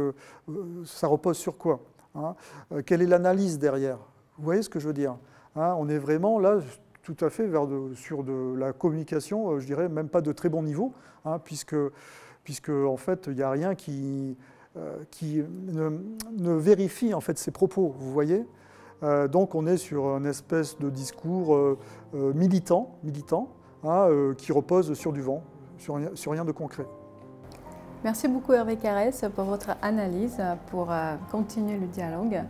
[0.86, 1.80] ça repose sur quoi?
[2.16, 2.36] Hein.
[2.72, 3.98] Euh, quelle est l'analyse derrière?
[4.38, 5.18] Vous voyez ce que je veux dire
[5.56, 6.60] hein, On est vraiment là
[7.04, 10.50] tout à fait vers sur de la communication, euh, je dirais même pas de très
[10.50, 10.94] bon niveau,
[11.26, 11.76] hein, puisque,
[12.44, 14.38] puisque en fait il n'y a rien qui,
[14.78, 14.98] euh,
[16.38, 18.46] ne, vérifie en fait ces propos, vous voyez?
[19.32, 21.78] Donc on est sur une espèce de discours
[22.14, 23.50] militant, militant
[24.38, 25.44] qui repose sur du vent,
[25.78, 26.88] sur rien de concret.
[28.06, 30.38] Merci beaucoup Hervé Carès pour votre analyse,
[30.68, 32.44] pour euh, continuer le dialogue,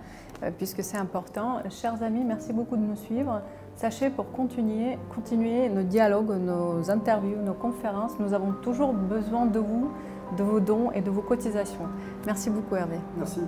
[0.43, 1.61] euh, puisque c'est important.
[1.69, 3.39] Chers amis, merci beaucoup de nous suivre.
[3.77, 9.59] Sachez, pour continuer, continuer nos dialogues, nos interviews, nos conférences, nous avons toujours besoin de
[9.59, 9.91] vous,
[10.37, 11.87] de vos dons et de vos cotisations.
[12.25, 12.97] Merci beaucoup Hervé.
[13.17, 13.39] Merci.